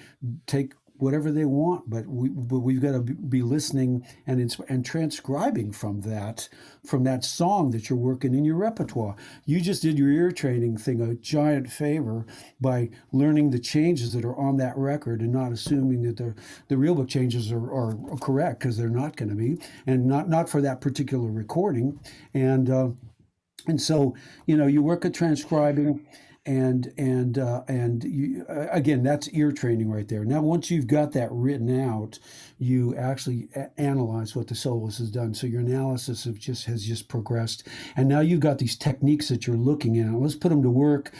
[0.45, 5.71] take whatever they want, but we but we've got to be listening and and transcribing
[5.71, 6.49] from that
[6.85, 9.15] from that song that you're working in your repertoire.
[9.45, 12.25] You just did your ear training thing a giant favor
[12.59, 16.35] by learning the changes that are on that record and not assuming that the
[16.67, 20.29] the real book changes are, are correct because they're not going to be, and not
[20.29, 21.99] not for that particular recording,
[22.33, 22.89] and uh,
[23.67, 26.05] and so you know you work at transcribing
[26.49, 30.25] and and uh, and you, again that's ear training right there.
[30.25, 32.17] Now once you've got that written out
[32.57, 33.47] you actually
[33.77, 35.33] analyze what the soloist has done.
[35.33, 37.65] So your analysis of just has just progressed.
[37.95, 40.13] And now you've got these techniques that you're looking at.
[40.13, 41.13] Let's put them to work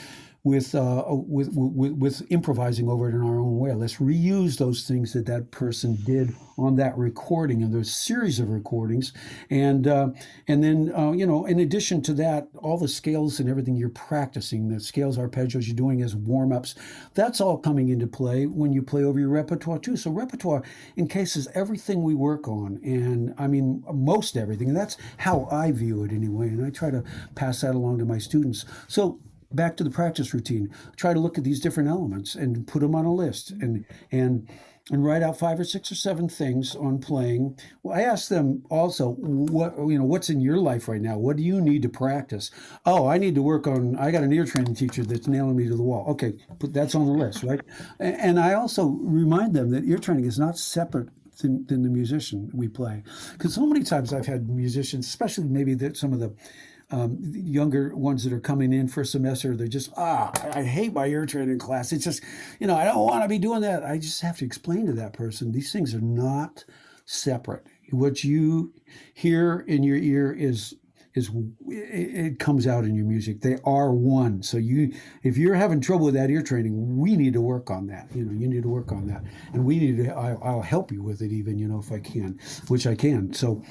[0.43, 3.73] with, uh, with, with, with improvising over it in our own way.
[3.73, 8.49] Let's reuse those things that that person did on that recording and there's series of
[8.49, 9.13] recordings,
[9.49, 10.09] and uh,
[10.47, 13.89] and then uh, you know, in addition to that, all the scales and everything you're
[13.89, 16.75] practicing, the scales, arpeggios you're doing as warm ups,
[17.13, 19.95] that's all coming into play when you play over your repertoire too.
[19.95, 20.63] So repertoire
[20.97, 26.03] encases everything we work on, and I mean most everything, and that's how I view
[26.03, 27.03] it anyway, and I try to
[27.35, 28.65] pass that along to my students.
[28.87, 29.19] So
[29.51, 30.73] back to the practice routine.
[30.95, 34.47] Try to look at these different elements and put them on a list and and
[34.91, 37.57] and write out five or six or seven things on playing.
[37.83, 41.17] Well, I ask them also what you know what's in your life right now.
[41.17, 42.51] What do you need to practice?
[42.85, 43.95] Oh, I need to work on.
[43.97, 46.05] I got an ear training teacher that's nailing me to the wall.
[46.09, 47.61] Okay, put that's on the list, right?
[47.99, 51.09] And I also remind them that ear training is not separate
[51.41, 53.03] than, than, the musician we play.
[53.33, 56.33] Because so many times I've had musicians, especially maybe that some of the
[56.91, 60.93] um, younger ones that are coming in for a semester, they're just, ah, I hate
[60.93, 61.91] my ear training class.
[61.91, 62.23] It's just,
[62.59, 63.83] you know, I don't want to be doing that.
[63.83, 66.65] I just have to explain to that person these things are not
[67.05, 67.65] separate.
[67.91, 68.73] What you
[69.13, 70.75] hear in your ear is
[71.15, 71.31] is
[71.67, 73.41] it, comes out in your music.
[73.41, 74.43] They are one.
[74.43, 77.87] So you, if you're having trouble with that ear training, we need to work on
[77.87, 78.07] that.
[78.13, 79.23] You know, you need to work on that,
[79.53, 80.15] and we need to.
[80.15, 83.33] I, I'll help you with it, even you know, if I can, which I can.
[83.33, 83.63] So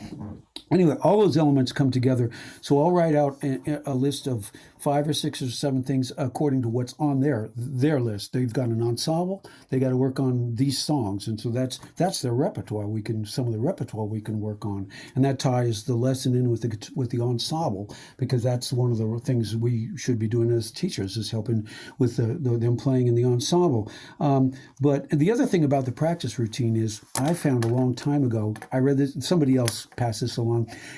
[0.70, 2.30] anyway, all those elements come together.
[2.60, 6.62] So I'll write out a, a, list of five or six or seven things according
[6.62, 8.32] to what's on their their list.
[8.32, 9.44] They've got an ensemble.
[9.70, 12.86] They got to work on these songs, and so that's that's their repertoire.
[12.86, 16.34] We can some of the repertoire we can work on, and that ties the lesson
[16.34, 20.28] in with the with the ensemble because that's one of the things we should be
[20.28, 21.66] doing as teachers is helping
[21.98, 23.90] with the, the, them playing in the ensemble.
[24.20, 28.24] Um, but the other thing about the practice routine is I found a long time
[28.24, 28.54] ago.
[28.72, 29.16] I read this.
[29.20, 30.47] Somebody else passed this along.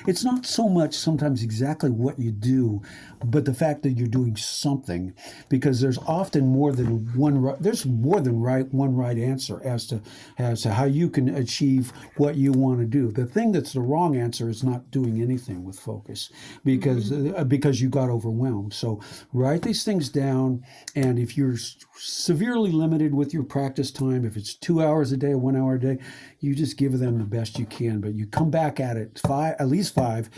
[0.07, 2.81] It's not so much sometimes exactly what you do,
[3.23, 5.13] but the fact that you're doing something,
[5.49, 7.55] because there's often more than one.
[7.59, 10.01] There's more than right one right answer as to
[10.37, 13.11] as to how you can achieve what you want to do.
[13.11, 16.31] The thing that's the wrong answer is not doing anything with focus,
[16.63, 17.35] because mm-hmm.
[17.35, 18.73] uh, because you got overwhelmed.
[18.73, 19.01] So
[19.33, 20.63] write these things down,
[20.95, 21.57] and if you're
[21.97, 25.79] severely limited with your practice time, if it's two hours a day, one hour a
[25.79, 25.99] day,
[26.41, 28.01] you just give them the best you can.
[28.01, 30.29] But you come back at it five, at least five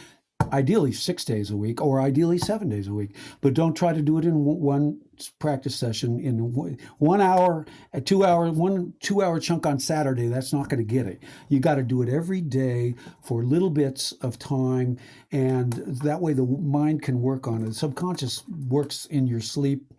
[0.52, 3.16] ideally six days a week or ideally seven days a week.
[3.42, 5.00] But don't try to do it in one
[5.40, 6.54] practice session in
[6.98, 10.28] one hour a two hour one two hour chunk on saturday.
[10.28, 11.24] That's not going to get it.
[11.50, 14.98] You got to do it every day for little bits of time
[15.32, 15.74] and
[16.04, 17.68] that way the mind can work on it.
[17.68, 19.94] The subconscious works in your sleep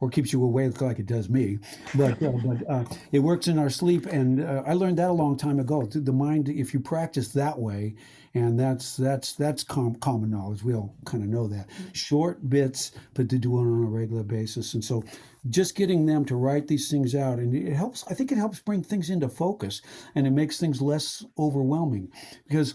[0.00, 1.58] or keeps you awake like it does me.
[1.94, 4.06] But, uh, but uh, it works in our sleep.
[4.06, 5.86] And uh, I learned that a long time ago.
[5.86, 7.94] The mind, if you practice that way,
[8.34, 10.62] and that's that's that's com- common knowledge.
[10.62, 11.68] We all kind of know that.
[11.94, 14.74] Short bits, but to do it on a regular basis.
[14.74, 15.02] And so,
[15.48, 18.04] just getting them to write these things out, and it helps.
[18.10, 19.80] I think it helps bring things into focus,
[20.14, 22.12] and it makes things less overwhelming,
[22.46, 22.74] because.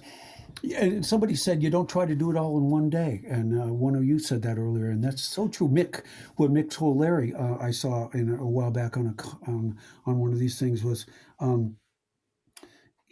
[1.02, 3.96] Somebody said you don't try to do it all in one day, and uh, one
[3.96, 5.68] of you said that earlier, and that's so true.
[5.70, 6.04] Mick,
[6.36, 10.20] what Mick told Larry, uh, I saw in a, while back on a on, on
[10.20, 11.06] one of these things was
[11.40, 11.76] um,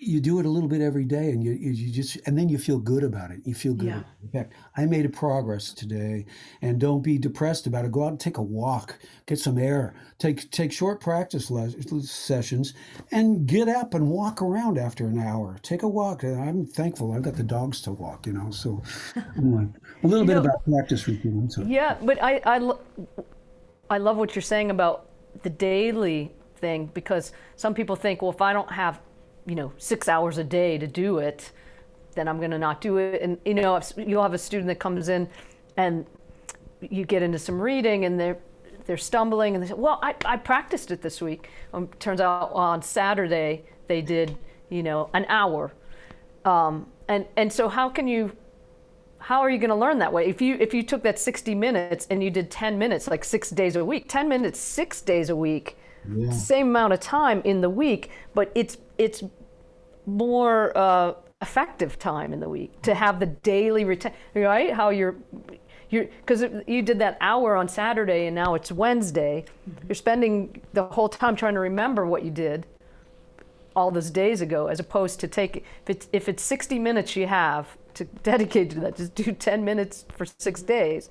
[0.02, 2.58] you do it a little bit every day and you, you just and then you
[2.58, 3.40] feel good about it.
[3.44, 4.04] You feel good yeah.
[4.24, 6.26] in fact i made a progress today
[6.62, 7.92] and don't be depressed about it.
[7.92, 11.52] Go out and take a walk get some air take take short practice
[12.02, 12.74] sessions
[13.12, 15.58] and get up and walk around after an hour.
[15.62, 16.24] Take a walk.
[16.24, 18.82] I'm thankful i've got the dogs to walk you know so
[19.38, 19.68] anyway,
[20.04, 21.62] a little bit know, about practice routine so.
[21.64, 22.80] yeah but i I, lo-
[23.90, 25.10] I love what you're saying about
[25.44, 29.02] the daily thing because some people think well if i don't have
[29.50, 31.52] you know, six hours a day to do it,
[32.14, 33.22] then I'm going to not do it.
[33.22, 35.28] And, you know, you'll have a student that comes in
[35.76, 36.06] and
[36.82, 38.38] you get into some reading and they're,
[38.86, 41.50] they're stumbling and they say, well, I, I practiced it this week.
[41.74, 44.38] Um, turns out on Saturday they did,
[44.70, 45.74] you know, an hour.
[46.46, 48.32] Um, and, and so how can you,
[49.18, 50.28] how are you going to learn that way?
[50.28, 53.50] If you, if you took that 60 minutes and you did 10 minutes, like six
[53.50, 55.76] days a week, 10 minutes, six days a week,
[56.08, 56.30] yeah.
[56.30, 59.24] same amount of time in the week, but it's, it's
[60.10, 64.74] more uh, effective time in the week to have the daily retention, right?
[64.74, 65.16] How you're
[65.90, 69.46] you're because you did that hour on Saturday and now it's Wednesday.
[69.70, 69.88] Mm-hmm.
[69.88, 72.66] You're spending the whole time trying to remember what you did
[73.76, 77.28] all those days ago, as opposed to take if it's if it's 60 minutes you
[77.28, 81.10] have to dedicate to that, just do 10 minutes for six days.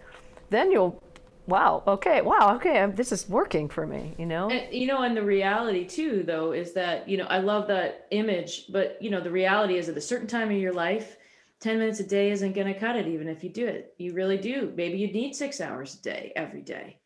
[0.51, 1.03] Then you'll
[1.49, 4.51] wow, okay, wow, okay, I'm, this is working for me, you know?
[4.51, 8.07] And, you know, and the reality too, though, is that, you know, I love that
[8.11, 11.16] image, but, you know, the reality is at a certain time in your life,
[11.61, 13.94] 10 minutes a day isn't going to cut it, even if you do it.
[13.96, 14.72] You really do.
[14.76, 17.01] Maybe you need six hours a day, every day,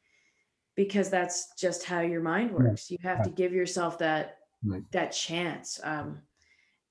[0.75, 2.91] because that's just how your mind works.
[2.91, 4.39] You have to give yourself that,
[4.91, 5.81] that chance.
[5.85, 6.19] Um,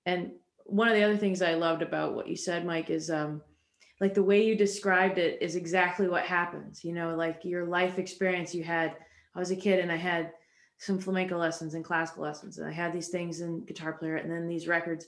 [0.05, 0.31] and
[0.65, 3.41] one of the other things I loved about what you said, Mike, is, um,
[4.01, 7.97] like the way you described it is exactly what happens you know like your life
[7.99, 8.97] experience you had
[9.35, 10.33] i was a kid and i had
[10.81, 14.29] some flamenco lessons and classical lessons and i had these things in guitar player and
[14.29, 15.05] then these records.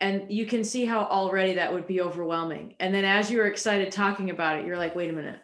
[0.00, 2.74] And you can see how already that would be overwhelming.
[2.80, 5.38] And then as you're excited talking about it you're like wait a minute.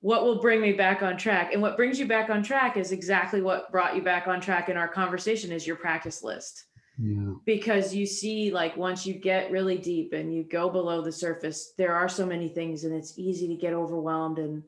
[0.00, 1.52] What will bring me back on track?
[1.52, 4.70] And what brings you back on track is exactly what brought you back on track
[4.70, 6.64] in our conversation is your practice list
[7.02, 7.32] yeah.
[7.46, 11.72] Because you see, like, once you get really deep and you go below the surface,
[11.78, 14.38] there are so many things, and it's easy to get overwhelmed.
[14.38, 14.62] And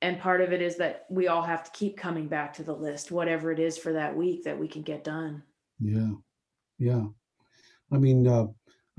[0.00, 2.72] and part of it is that we all have to keep coming back to the
[2.72, 5.42] list, whatever it is for that week that we can get done.
[5.78, 6.12] Yeah,
[6.78, 7.04] yeah.
[7.92, 8.46] I mean, uh,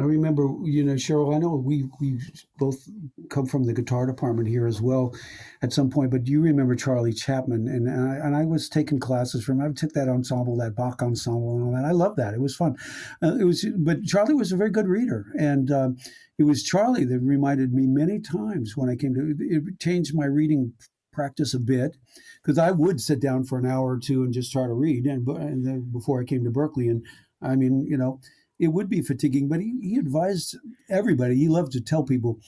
[0.01, 1.35] I remember, you know, Cheryl.
[1.35, 2.19] I know we we
[2.57, 2.89] both
[3.29, 5.13] come from the guitar department here as well,
[5.61, 6.11] at some point.
[6.11, 7.67] But you remember Charlie Chapman?
[7.67, 9.61] And and I, and I was taking classes from.
[9.61, 11.85] I took that ensemble, that Bach ensemble, and all that.
[11.85, 12.33] I loved that.
[12.33, 12.75] It was fun.
[13.21, 15.97] Uh, it was, but Charlie was a very good reader, and um,
[16.39, 19.35] it was Charlie that reminded me many times when I came to.
[19.39, 20.73] It changed my reading
[21.13, 21.97] practice a bit
[22.41, 25.05] because I would sit down for an hour or two and just try to read,
[25.05, 27.05] and, and before I came to Berklee and
[27.41, 28.19] I mean, you know
[28.62, 30.55] it would be fatiguing, but he, he advised
[30.89, 32.39] everybody, he loved to tell people,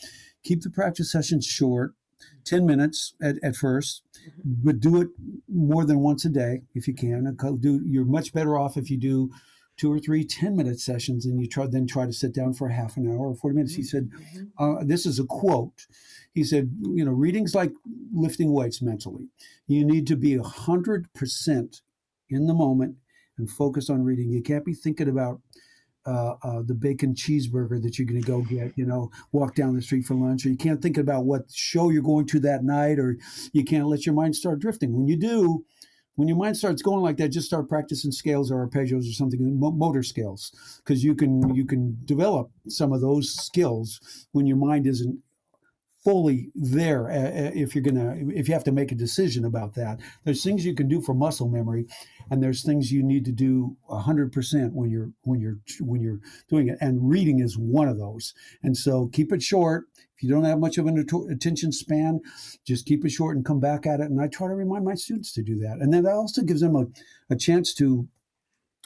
[0.43, 1.95] keep the practice sessions short,
[2.45, 4.03] 10 minutes at, at first,
[4.45, 5.07] but do it
[5.49, 7.36] more than once a day if you can.
[7.59, 9.32] Do, you're much better off if you do
[9.76, 12.70] two or three 10 minute sessions and you try then try to sit down for
[12.70, 13.74] half an hour or 40 minutes.
[13.74, 14.64] He said, mm-hmm.
[14.64, 15.88] uh, this is a quote.
[16.32, 17.72] He said, you know, reading's like
[18.14, 19.30] lifting weights mentally.
[19.66, 21.82] You need to be 100%
[22.30, 22.97] in the moment
[23.38, 24.30] and focus on reading.
[24.30, 25.41] You can't be thinking about
[26.05, 29.75] uh, uh, the bacon cheeseburger that you're going to go get, you know, walk down
[29.75, 32.63] the street for lunch, or you can't think about what show you're going to that
[32.63, 33.17] night, or
[33.53, 34.93] you can't let your mind start drifting.
[34.93, 35.65] When you do,
[36.15, 39.59] when your mind starts going like that, just start practicing scales or arpeggios or something,
[39.59, 40.51] motor scales,
[40.83, 45.19] because you can you can develop some of those skills when your mind isn't
[46.03, 49.73] fully there uh, uh, if you're gonna if you have to make a decision about
[49.75, 49.99] that.
[50.23, 51.85] There's things you can do for muscle memory
[52.29, 56.67] and there's things you need to do 100% when you're when you're when you're doing
[56.67, 58.33] it and reading is one of those.
[58.61, 59.85] And so keep it short.
[60.15, 62.21] If you don't have much of an attention span
[62.65, 64.09] just keep it short and come back at it.
[64.09, 65.77] And i try to remind my students to do that.
[65.79, 66.85] And then that also gives them a,
[67.29, 68.07] a chance to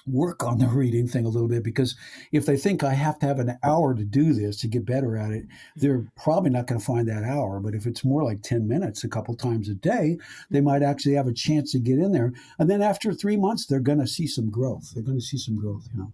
[0.08, 1.95] work on the reading thing a little bit because
[2.32, 5.18] if they think I have to have an hour to do this to get better
[5.18, 5.45] at it,
[5.76, 7.60] they're probably not going to find that hour.
[7.60, 10.18] But if it's more like 10 minutes a couple times a day,
[10.49, 12.34] they might actually have a chance to get in there.
[12.60, 14.91] And then after three months, they're going to see some growth.
[14.93, 16.14] They're going to see some growth, you know.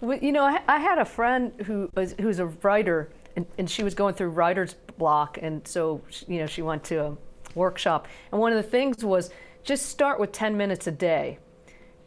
[0.00, 3.84] Well, you know, I, had a friend who was who's a writer, and, and she
[3.84, 7.16] was going through writer's block, and so you know she went to a
[7.54, 9.30] workshop, and one of the things was
[9.62, 11.38] just start with 10 minutes a day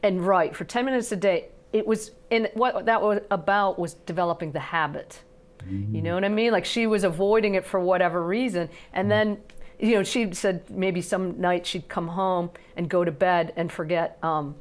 [0.06, 1.50] and write for 10 minutes a day.
[1.74, 5.20] It was, and what that was about was developing the habit.
[5.68, 5.96] Mm-hmm.
[5.96, 6.52] You know what I mean?
[6.52, 8.70] Like she was avoiding it for whatever reason.
[8.94, 9.40] And then,
[9.80, 13.72] you know, she said maybe some night she'd come home and go to bed and
[13.72, 14.56] forget, um,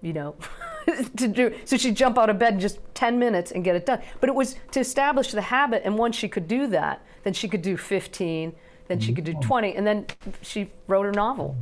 [0.00, 0.34] you know,
[1.18, 1.54] to do.
[1.66, 4.00] So she'd jump out of bed in just 10 minutes and get it done.
[4.18, 5.82] But it was to establish the habit.
[5.84, 8.54] And once she could do that, then she could do 15,
[8.88, 9.46] then she could do mm-hmm.
[9.46, 9.74] 20.
[9.76, 10.06] And then
[10.40, 11.54] she wrote her novel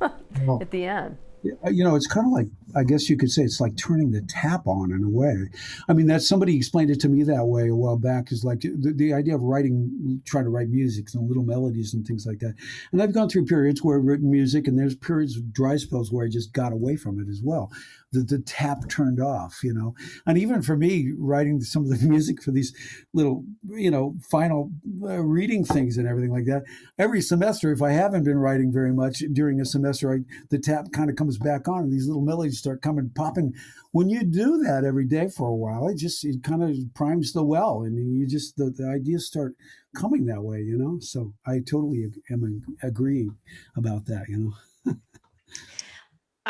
[0.00, 3.60] at the end you know, it's kind of like I guess you could say it's
[3.60, 5.48] like turning the tap on in a way.
[5.88, 8.30] I mean, that somebody explained it to me that way a while back.
[8.32, 12.06] Is like the, the idea of writing, trying to write music and little melodies and
[12.06, 12.54] things like that.
[12.92, 16.12] And I've gone through periods where I've written music, and there's periods of dry spells
[16.12, 17.70] where I just got away from it as well.
[18.12, 19.94] The, the tap turned off, you know.
[20.26, 22.74] And even for me, writing some of the music for these
[23.12, 24.70] little, you know, final
[25.02, 26.64] uh, reading things and everything like that.
[26.98, 30.18] Every semester, if I haven't been writing very much during a semester, I,
[30.50, 33.54] the tap kind of comes back on, and these little melodies start coming popping.
[33.92, 37.32] When you do that every day for a while, it just it kind of primes
[37.32, 39.54] the well, and you just the, the ideas start
[39.94, 40.98] coming that way, you know.
[41.00, 43.36] So I totally am agreeing
[43.76, 44.52] about that, you know.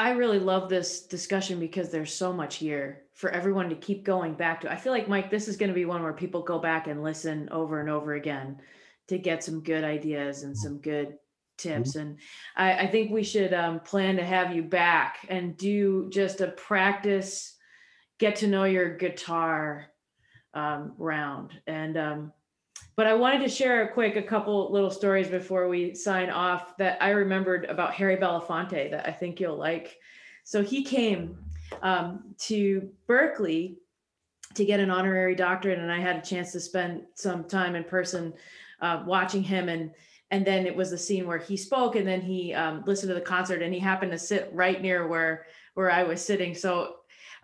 [0.01, 4.33] I really love this discussion because there's so much here for everyone to keep going
[4.33, 4.73] back to.
[4.73, 7.03] I feel like Mike, this is going to be one where people go back and
[7.03, 8.57] listen over and over again
[9.09, 11.19] to get some good ideas and some good
[11.59, 11.91] tips.
[11.91, 11.99] Mm-hmm.
[11.99, 12.19] And
[12.57, 16.49] I, I, think we should um, plan to have you back and do just a
[16.49, 17.55] practice,
[18.19, 19.89] get to know your guitar
[20.55, 21.53] um, round.
[21.67, 22.33] And um,
[23.01, 26.77] but I wanted to share a quick a couple little stories before we sign off
[26.77, 29.97] that I remembered about Harry Belafonte that I think you'll like.
[30.45, 31.39] So he came
[31.81, 33.77] um, to Berklee
[34.53, 37.85] to get an honorary doctorate, and I had a chance to spend some time in
[37.85, 38.35] person
[38.83, 39.93] uh, watching him and
[40.31, 43.15] and then it was the scene where he spoke and then he um, listened to
[43.15, 46.97] the concert and he happened to sit right near where where i was sitting so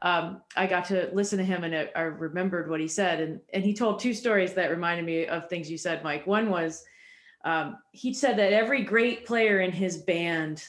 [0.02, 3.20] um, i got to listen to him and I, I, remembered what he said.
[3.20, 6.26] And and he told two stories that reminded me of things you said mike.
[6.26, 6.84] One was
[7.44, 10.64] um, he said that every great player in his band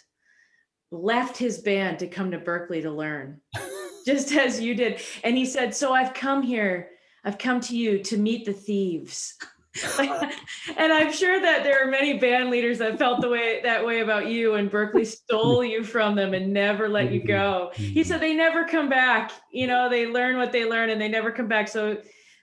[0.92, 3.42] left his band to come to Berklee to learn
[4.06, 5.02] just as you did.
[5.24, 6.90] And he said so i've come here
[7.24, 9.38] i've come to you to meet the thieves
[10.78, 14.02] and I'm sure that there are many band leaders that felt the way that way
[14.02, 17.72] about you and Berklee stole you from them and never let you go.
[17.74, 19.32] He said they never come back.
[19.52, 21.68] You know, they learn what they learn and they never come back.
[21.68, 21.98] So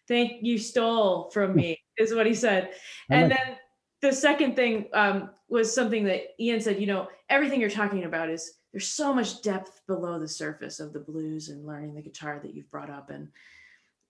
[0.08, 2.70] thank you stole from me is what he said.
[3.10, 3.56] And then
[4.00, 8.30] the second thing um, was something that Ian said, you know, everything you're talking about
[8.30, 12.40] is there's so much depth below the surface of the blues and learning the guitar
[12.42, 13.10] that you've brought up.
[13.10, 13.28] And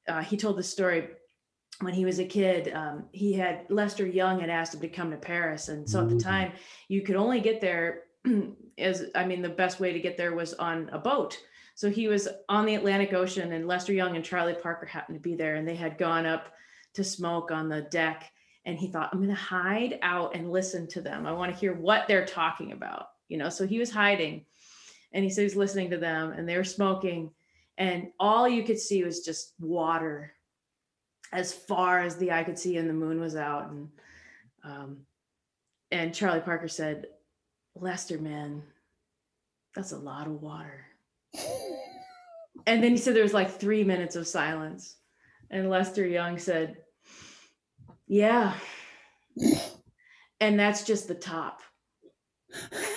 [0.09, 1.09] uh, he told the story
[1.81, 5.11] when he was a kid, um, he had Lester Young had asked him to come
[5.11, 6.53] to Paris, and so at the time
[6.89, 8.05] you could only get there
[8.79, 11.39] as I mean the best way to get there was on a boat.
[11.75, 15.29] So he was on the Atlantic Ocean, and Lester Young and Charlie Parker happened to
[15.29, 16.53] be there, and they had gone up
[16.95, 18.31] to smoke on the deck.
[18.67, 21.27] And he thought, I'm going to hide out and listen to them.
[21.27, 23.51] I want to hear what they're talking about, you know.
[23.51, 24.47] So he was hiding,
[25.13, 27.33] and he said he's listening to them, and they were smoking,
[27.77, 30.33] and all you could see was just water
[31.35, 33.71] as far as the eye could see, and the moon was out.
[33.71, 33.89] And
[34.63, 34.99] um,
[35.91, 37.07] and Charlie Parker said,
[37.75, 38.63] Lester, man,
[39.75, 40.87] that's a lot of water.
[42.67, 44.97] And then he said there was like three minutes of silence.
[45.51, 46.79] And Lester Young said,
[48.07, 48.55] Yeah.
[50.41, 51.61] And that's just the top.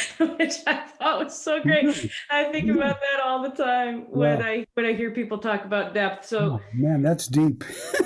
[0.18, 2.10] Which I thought was so great.
[2.30, 4.44] I think about that all the time when Wow.
[4.46, 6.26] I when I hear people talk about depth.
[6.26, 7.64] So Oh, man, that's deep.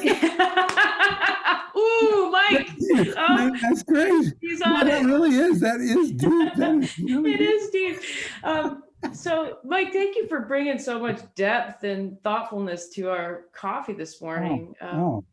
[1.76, 2.70] Ooh, Mike.
[3.16, 4.32] Oh, Man, that's great.
[4.40, 5.06] he's No, on that it.
[5.06, 5.60] really is.
[5.60, 6.54] That is deep.
[6.56, 7.98] That is really It is deep.
[8.44, 13.92] Um, so, Mike, thank you for bringing so much depth and thoughtfulness to our coffee
[13.92, 14.74] this morning.
[14.80, 15.24] Um, Oh,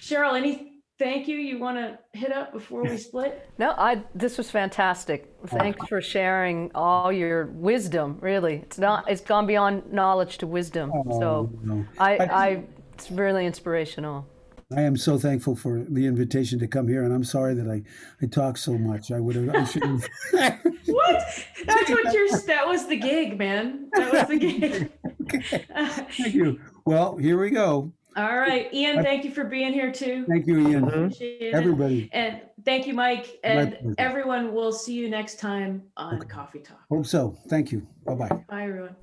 [0.00, 3.48] Cheryl, any thank you you want to hit up before we split?
[3.58, 4.02] No, I.
[4.14, 5.32] This was fantastic.
[5.46, 8.18] Thanks for sharing all your wisdom.
[8.20, 9.08] Really, it's not.
[9.10, 10.92] It's gone beyond knowledge to wisdom.
[10.94, 11.84] oh, So no.
[11.98, 12.64] I, I- I,
[12.94, 14.26] it's really inspirational.
[14.76, 17.82] I am so thankful for the invitation to come here, and I'm sorry that I,
[18.22, 19.10] I talk so much.
[19.10, 19.48] I would have.
[19.54, 20.08] I should have.
[20.88, 21.22] What?
[21.66, 23.88] That's what your that was the gig, man.
[23.92, 24.90] That was the gig.
[25.22, 25.64] okay.
[26.10, 26.58] Thank you.
[26.86, 27.92] Well, here we go.
[28.18, 30.26] All right, Ian, thank you for being here too.
[30.28, 30.86] Thank you, Ian.
[30.86, 31.54] Mm-hmm.
[31.54, 32.10] Everybody.
[32.12, 33.38] And thank you, Mike.
[33.44, 36.80] And everyone, we'll see you next time on Coffee Talk.
[36.90, 37.38] Hope so.
[37.48, 37.86] Thank you.
[38.04, 38.44] Bye-bye.
[38.48, 38.96] Bye, everyone.